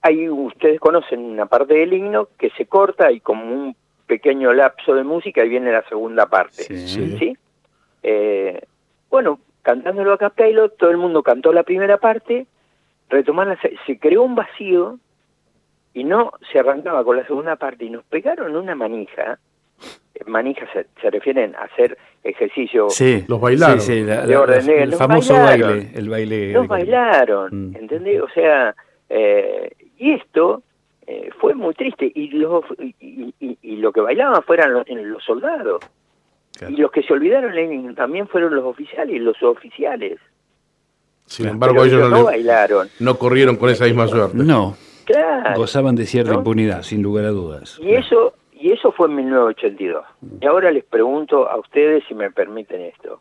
Ahí 0.01 0.29
ustedes 0.29 0.79
conocen 0.79 1.19
una 1.19 1.47
parte 1.47 1.73
del 1.73 1.91
himno 1.91 2.29
que 2.37 2.49
se 2.51 2.67
corta 2.67 3.11
y 3.11 3.19
como 3.19 3.43
un 3.53 3.75
pequeño 4.07 4.53
lapso 4.53 4.95
de 4.95 5.03
música 5.03 5.43
y 5.43 5.49
viene 5.49 5.71
la 5.71 5.83
segunda 5.89 6.27
parte. 6.27 6.63
¿sí? 6.63 7.37
Eh, 8.01 8.61
bueno, 9.09 9.39
cantándolo 9.67 10.13
a 10.13 10.17
capello, 10.17 10.69
todo 10.69 10.91
el 10.91 10.97
mundo 10.97 11.21
cantó 11.21 11.51
la 11.51 11.63
primera 11.63 11.97
parte, 11.97 12.47
retomar 13.09 13.59
se, 13.85 13.99
creó 13.99 14.23
un 14.23 14.33
vacío 14.33 14.97
y 15.93 16.05
no 16.05 16.31
se 16.49 16.59
arrancaba 16.59 17.03
con 17.03 17.17
la 17.17 17.27
segunda 17.27 17.57
parte 17.57 17.83
y 17.83 17.89
nos 17.89 18.05
pegaron 18.05 18.55
una 18.55 18.75
manija. 18.75 19.39
Eh, 20.15 20.23
manija 20.25 20.65
se, 20.71 21.09
refieren 21.09 21.53
a 21.55 21.63
hacer 21.63 21.97
ejercicio. 22.23 22.89
Sí, 22.89 23.25
los 23.27 23.41
bailaron. 23.41 23.81
el 23.89 24.93
famoso 24.93 25.33
baile, 25.33 25.91
el 25.93 26.07
baile. 26.07 26.53
Los 26.53 26.65
bailaron, 26.65 27.71
mm. 27.71 27.75
¿entendés? 27.75 28.21
O 28.21 28.29
sea, 28.29 28.73
eh, 29.09 29.69
y 29.97 30.13
esto 30.13 30.63
fue 31.39 31.55
muy 31.55 31.73
triste 31.73 32.09
y, 32.15 32.29
los, 32.29 32.63
y, 32.79 33.75
lo 33.75 33.91
que 33.91 33.99
bailaban 33.99 34.41
fueran 34.43 34.71
los 34.73 35.23
soldados. 35.25 35.81
Y 36.69 36.77
los 36.77 36.91
que 36.91 37.03
se 37.03 37.13
olvidaron 37.13 37.95
también 37.95 38.27
fueron 38.27 38.55
los 38.55 38.65
oficiales 38.65 39.15
y 39.15 39.19
los 39.19 39.41
oficiales. 39.43 40.19
Sin 41.25 41.47
embargo, 41.47 41.83
ellos 41.83 42.09
no, 42.09 42.25
bailaron. 42.25 42.89
No 42.99 43.17
corrieron 43.17 43.57
con 43.57 43.69
esa 43.69 43.85
misma 43.85 44.07
suerte. 44.07 44.37
No. 44.37 44.75
Gozaban 45.55 45.95
de 45.95 46.05
cierta 46.05 46.33
impunidad, 46.33 46.83
sin 46.83 47.01
lugar 47.01 47.25
a 47.25 47.29
dudas. 47.29 47.77
Y 47.81 47.93
eso 47.93 48.33
y 48.59 48.71
eso 48.71 48.91
fue 48.91 49.07
en 49.07 49.15
1982. 49.15 50.05
Y 50.41 50.45
ahora 50.45 50.71
les 50.71 50.83
pregunto 50.83 51.47
a 51.47 51.57
ustedes 51.59 52.03
si 52.07 52.15
me 52.15 52.31
permiten 52.31 52.81
esto. 52.81 53.19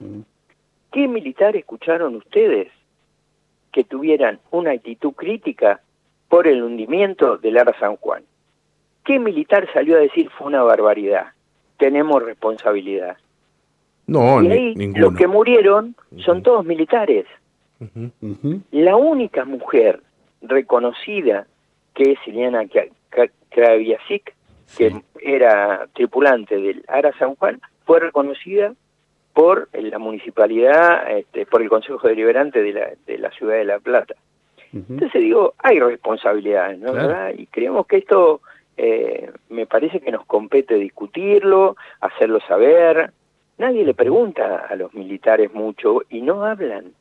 ¿Qué 0.93 1.09
militar 1.09 1.57
escucharon 1.57 2.17
ustedes 2.17 2.69
que 3.73 3.85
tuvieran 3.85 4.41
una 4.51 4.71
actitud 4.73 5.13
crítica 5.13 5.81
por 6.29 6.47
el 6.47 6.63
hundimiento 6.63 7.37
del 7.37 7.59
Ara 7.59 7.79
San 7.79 7.97
Juan? 7.97 8.23
¿Qué 9.05 9.19
militar 9.19 9.69
salió 9.73 9.97
a 9.97 10.01
decir 10.01 10.31
fue 10.31 10.47
una 10.47 10.63
barbaridad? 10.63 11.27
Tenemos 11.77 12.23
responsabilidad. 12.23 13.19
No, 14.07 14.43
y 14.43 14.53
ahí 14.53 14.75
los 14.95 15.15
que 15.15 15.27
murieron 15.27 15.97
son 16.19 16.43
todos 16.43 16.65
militares. 16.65 17.27
La 18.71 18.97
única 18.97 19.45
mujer 19.45 20.01
reconocida 20.43 21.47
que 21.95 22.13
es 22.13 22.19
Ileana 22.27 22.65
Kraviasik, 23.51 24.35
que 24.77 25.03
era 25.21 25.89
tripulante 25.95 26.57
del 26.57 26.85
Ara 26.89 27.13
San 27.19 27.35
Juan, 27.37 27.61
fue 27.85 28.01
reconocida 28.01 28.75
por 29.33 29.69
la 29.73 29.99
municipalidad, 29.99 31.11
este, 31.11 31.45
por 31.47 31.63
el 31.63 31.69
Consejo 31.69 32.07
Deliberante 32.09 32.63
de 32.63 32.73
la, 32.73 32.91
de 33.07 33.19
la 33.19 33.31
Ciudad 33.33 33.57
de 33.57 33.65
La 33.65 33.79
Plata. 33.79 34.15
Entonces 34.73 35.23
digo, 35.23 35.55
hay 35.59 35.81
responsabilidades, 35.81 36.79
¿no? 36.79 36.93
Y 37.31 37.47
creemos 37.47 37.87
que 37.87 37.97
esto 37.97 38.43
eh, 38.77 39.31
me 39.49 39.67
parece 39.67 40.01
que 40.01 40.13
nos 40.13 40.27
compete 40.27 40.75
discutirlo, 40.75 41.77
hacerlo 42.01 42.41
saber, 42.47 43.11
Nadie 43.59 43.85
le 43.85 43.95
pregunta 43.95 44.67
a 44.69 44.77
los 44.77 44.93
militares 44.95 45.53
mucho 45.55 46.03
y 46.11 46.21
no 46.21 46.45
hablan. 46.45 46.93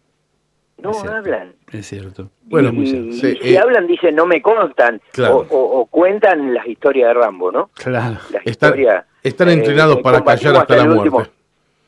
No 0.77 0.91
hablan. 0.91 1.53
Es 1.71 1.87
cierto. 1.87 2.29
Bueno, 2.43 2.69
y, 2.73 3.13
si 3.13 3.37
eh, 3.41 3.57
hablan, 3.57 3.87
dicen 3.87 4.15
no 4.15 4.25
me 4.25 4.41
contan 4.41 5.01
o, 5.29 5.87
cuentan 5.89 6.53
las 6.53 6.67
historias 6.67 7.09
de 7.09 7.13
Rambo, 7.13 7.51
¿no? 7.51 7.69
Claro. 7.75 8.17
están, 8.43 8.73
están 9.23 9.49
entrenados 9.49 9.99
para 10.01 10.23
callar 10.23 10.57
hasta, 10.57 10.75
la 10.75 10.85
muerte. 10.85 11.31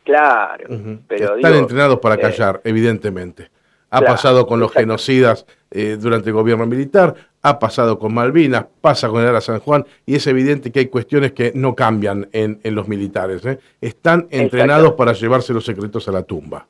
Claro. 0.04 0.68
pero 1.08 1.36
están 1.36 1.56
entrenados 1.56 2.00
para 2.00 2.16
eh, 2.16 2.20
callar, 2.20 2.62
evidentemente. 2.64 3.50
Ha 3.90 4.02
pasado 4.02 4.46
con 4.46 4.60
los 4.60 4.72
genocidas 4.72 5.46
eh, 5.72 5.98
durante 6.00 6.30
el 6.30 6.34
gobierno 6.34 6.66
militar, 6.66 7.16
ha 7.42 7.60
pasado 7.60 7.98
con 7.98 8.14
Malvinas, 8.14 8.66
pasa 8.82 9.08
con 9.08 9.22
el 9.22 9.28
Ara 9.28 9.42
San 9.42 9.60
Juan, 9.60 9.86
y 10.06 10.16
es 10.16 10.28
evidente 10.28 10.72
que 10.72 10.80
hay 10.80 10.88
cuestiones 10.88 11.32
que 11.32 11.52
no 11.56 11.76
cambian 11.76 12.28
en, 12.34 12.60
los 12.64 12.88
militares. 12.88 13.46
¿eh? 13.46 13.60
Están 13.80 14.28
entrenados 14.30 14.94
para 14.94 15.14
llevarse 15.14 15.54
los 15.54 15.66
secretos 15.66 16.08
a 16.08 16.12
la 16.12 16.24
tumba. 16.24 16.66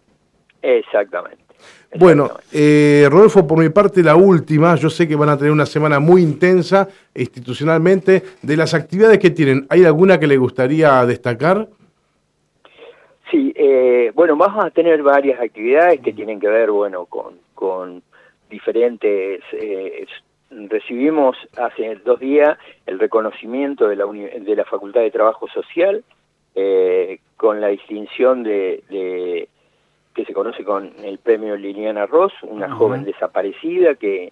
Exactamente. 0.61 1.47
Bueno, 1.95 2.29
eh, 2.51 3.07
Rodolfo, 3.09 3.47
por 3.47 3.57
mi 3.57 3.69
parte, 3.69 4.03
la 4.03 4.15
última, 4.15 4.75
yo 4.75 4.89
sé 4.89 5.07
que 5.07 5.15
van 5.15 5.29
a 5.29 5.37
tener 5.37 5.51
una 5.51 5.65
semana 5.65 5.99
muy 5.99 6.21
intensa 6.21 6.87
institucionalmente. 7.15 8.23
De 8.41 8.57
las 8.57 8.73
actividades 8.73 9.19
que 9.19 9.31
tienen, 9.31 9.65
¿hay 9.69 9.85
alguna 9.85 10.19
que 10.19 10.27
le 10.27 10.37
gustaría 10.37 11.05
destacar? 11.05 11.67
Sí, 13.31 13.53
eh, 13.55 14.11
bueno, 14.15 14.37
vamos 14.37 14.63
a 14.63 14.69
tener 14.69 15.03
varias 15.03 15.39
actividades 15.39 15.99
que 15.99 16.13
tienen 16.13 16.39
que 16.39 16.47
ver, 16.47 16.71
bueno, 16.71 17.05
con, 17.05 17.39
con 17.53 18.01
diferentes 18.49 19.41
eh, 19.51 20.05
recibimos 20.49 21.35
hace 21.57 21.95
dos 22.05 22.19
días 22.19 22.57
el 22.85 22.99
reconocimiento 22.99 23.87
de 23.87 23.95
la, 23.97 24.05
de 24.05 24.55
la 24.55 24.65
Facultad 24.65 25.01
de 25.01 25.11
Trabajo 25.11 25.47
Social 25.49 26.03
eh, 26.55 27.19
con 27.35 27.61
la 27.61 27.67
distinción 27.67 28.43
de, 28.43 29.47
que 30.15 30.25
se 30.25 30.33
conoce 30.33 30.63
con 30.63 30.93
el 31.03 31.19
premio 31.19 31.55
Liliana 31.55 32.05
Ross, 32.05 32.33
una 32.41 32.73
joven 32.73 33.03
desaparecida 33.03 33.95
que, 33.95 34.31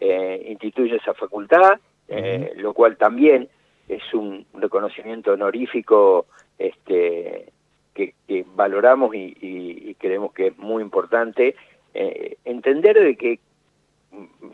eh, 0.00 0.46
instituye 0.48 0.96
esa 0.96 1.14
facultad, 1.14 1.78
eh, 2.08 2.52
lo 2.56 2.72
cual 2.72 2.96
también 2.96 3.48
es 3.88 4.02
un 4.14 4.46
reconocimiento 4.54 5.32
honorífico 5.32 6.26
este, 6.58 7.52
que, 7.96 8.44
valoramos 8.54 9.14
y, 9.14 9.94
creemos 9.98 10.32
que 10.32 10.48
es 10.48 10.58
muy 10.58 10.82
importante. 10.82 11.56
Eh, 11.94 12.36
entender 12.44 13.00
de 13.00 13.16
que 13.16 13.40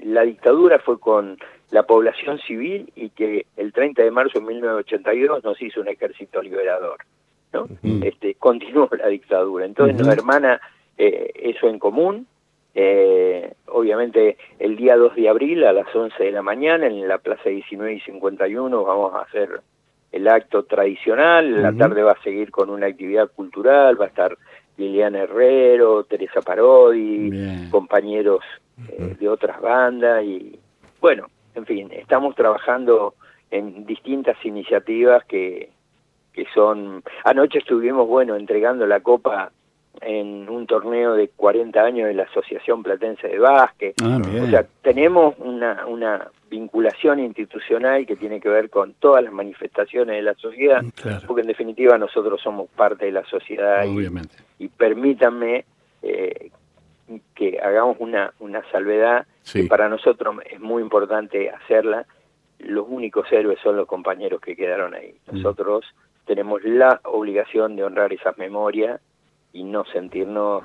la 0.03 0.23
dictadura 0.23 0.79
fue 0.79 0.99
con 0.99 1.39
la 1.71 1.83
población 1.83 2.39
civil 2.39 2.93
y 2.95 3.11
que 3.11 3.47
el 3.57 3.73
30 3.73 4.03
de 4.03 4.11
marzo 4.11 4.39
de 4.39 4.47
1982 4.47 5.45
nos 5.45 5.61
hizo 5.61 5.81
un 5.81 5.89
ejército 5.89 6.41
liberador. 6.41 6.99
¿no? 7.53 7.67
este, 7.83 8.35
continuó 8.37 8.89
la 8.97 9.09
dictadura. 9.09 9.67
Entonces 9.67 9.99
nos 9.99 10.09
hermana 10.09 10.61
eso 10.97 11.69
en 11.69 11.79
común, 11.79 12.27
eh, 12.75 13.53
obviamente 13.67 14.39
el 14.59 14.77
día 14.77 14.97
2 14.97 15.15
de 15.17 15.29
abril 15.29 15.65
a 15.65 15.73
las 15.73 15.95
11 15.95 16.23
de 16.23 16.33
la 16.33 16.43
mañana 16.43 16.87
en 16.87 17.07
la 17.07 17.19
Plaza 17.19 17.51
19 17.51 17.95
y 17.95 18.01
51 18.01 18.83
vamos 18.83 19.15
a 19.15 19.23
hacer 19.23 19.61
el 20.13 20.29
acto 20.29 20.65
tradicional, 20.65 21.63
la 21.63 21.73
tarde 21.73 22.03
va 22.03 22.13
a 22.13 22.23
seguir 22.23 22.51
con 22.51 22.69
una 22.71 22.87
actividad 22.87 23.31
cultural, 23.31 24.01
va 24.01 24.05
a 24.05 24.09
estar 24.09 24.37
Liliana 24.77 25.21
Herrero, 25.21 26.05
Teresa 26.05 26.43
Parodi, 26.43 27.69
compañeros 27.71 28.41
eh, 28.89 29.17
de 29.19 29.29
otras 29.29 29.61
bandas 29.61 30.23
y 30.23 30.59
bueno, 31.01 31.27
en 31.55 31.67
fin, 31.67 31.89
estamos 31.93 32.35
trabajando 32.35 33.15
en 33.51 33.85
distintas 33.85 34.37
iniciativas 34.45 35.25
que, 35.25 35.71
que 36.33 36.47
son... 36.55 37.03
Anoche 37.25 37.59
estuvimos, 37.59 38.07
bueno, 38.07 38.37
entregando 38.37 38.87
la 38.87 39.01
copa 39.01 39.51
en 40.01 40.49
un 40.49 40.67
torneo 40.67 41.15
de 41.15 41.29
40 41.29 41.81
años 41.81 42.09
de 42.09 42.15
la 42.15 42.25
Asociación 42.25 42.83
Platense 42.83 43.29
de 43.29 43.39
Básquet. 43.39 43.95
Ah, 44.03 44.21
o 44.43 44.47
sea, 44.49 44.67
tenemos 44.83 45.35
una, 45.39 45.87
una 45.87 46.29
vinculación 46.51 47.21
institucional 47.21 48.07
que 48.07 48.17
tiene 48.17 48.41
que 48.41 48.49
ver 48.49 48.71
con 48.71 48.95
todas 48.95 49.23
las 49.23 49.33
manifestaciones 49.33 50.17
de 50.17 50.23
la 50.23 50.35
sociedad, 50.35 50.83
porque 51.27 51.43
en 51.43 51.49
definitiva 51.49 51.99
nosotros 51.99 52.41
somos 52.41 52.69
parte 52.71 53.07
de 53.07 53.13
la 53.13 53.25
sociedad 53.25 53.85
Y, 54.59 54.69
permítanme 54.69 55.65
eh, 56.03 56.51
que 57.35 57.61
hagamos 57.61 57.97
una, 58.01 58.33
una 58.41 58.63
salvedad 58.71 59.27
que 59.51 59.65
para 59.65 59.89
nosotros 59.89 60.37
es 60.51 60.61
muy 60.61 60.83
importante 60.83 61.51
hacerla. 61.51 62.07
Los 62.59 62.87
únicos 62.89 63.31
héroes 63.33 63.59
son 63.63 63.77
los 63.77 63.87
compañeros 63.87 64.41
que 64.41 64.55
quedaron 64.57 64.95
ahí. 64.95 65.15
Mm. 65.27 65.37
Nosotros 65.37 65.85
tenemos 66.27 66.63
la 66.65 67.01
obligación 67.05 67.77
de 67.77 67.85
honrar 67.85 68.13
esas 68.13 68.39
memorias 68.39 69.01
y 69.53 69.65
no 69.65 69.85
sentirnos 69.87 70.65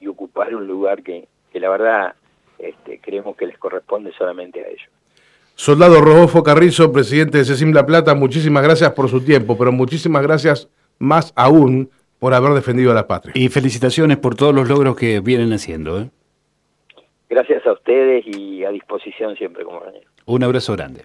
y 0.00 0.06
ocupar 0.06 0.54
un 0.54 0.66
lugar 0.66 1.02
que, 1.02 1.28
que 1.52 1.60
la 1.60 1.70
verdad 1.70 2.14
este, 2.58 3.00
creemos 3.00 3.36
que 3.36 3.46
les 3.46 3.58
corresponde 3.58 4.12
solamente 4.16 4.60
a 4.60 4.68
ellos. 4.68 4.88
Soldado 5.54 6.00
Rodolfo 6.00 6.42
Carrizo, 6.42 6.92
presidente 6.92 7.38
de 7.38 7.44
CECIM 7.44 7.72
La 7.72 7.84
Plata, 7.84 8.14
muchísimas 8.14 8.62
gracias 8.62 8.92
por 8.92 9.08
su 9.08 9.24
tiempo, 9.24 9.58
pero 9.58 9.72
muchísimas 9.72 10.22
gracias 10.22 10.68
más 10.98 11.32
aún 11.34 11.90
por 12.18 12.34
haber 12.34 12.52
defendido 12.52 12.92
a 12.92 12.94
la 12.94 13.06
patria. 13.06 13.32
Y 13.34 13.48
felicitaciones 13.48 14.18
por 14.18 14.34
todos 14.34 14.54
los 14.54 14.68
logros 14.68 14.96
que 14.96 15.20
vienen 15.20 15.52
haciendo. 15.52 16.00
¿eh? 16.00 16.10
Gracias 17.28 17.66
a 17.66 17.72
ustedes 17.72 18.24
y 18.26 18.64
a 18.64 18.70
disposición 18.70 19.36
siempre, 19.36 19.64
como 19.64 19.82
Un 20.26 20.42
abrazo 20.44 20.74
grande. 20.74 21.04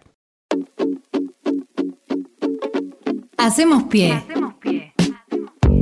Hacemos 3.38 3.84
pie. 3.84 4.14
Hacemos 4.14 4.54
pie. 4.56 4.92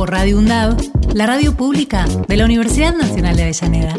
Por 0.00 0.12
Radio 0.12 0.38
UNDAV, 0.38 0.78
la 1.12 1.26
radio 1.26 1.54
pública 1.54 2.06
de 2.26 2.36
la 2.38 2.46
Universidad 2.46 2.94
Nacional 2.94 3.36
de 3.36 3.42
Avellaneda. 3.42 3.94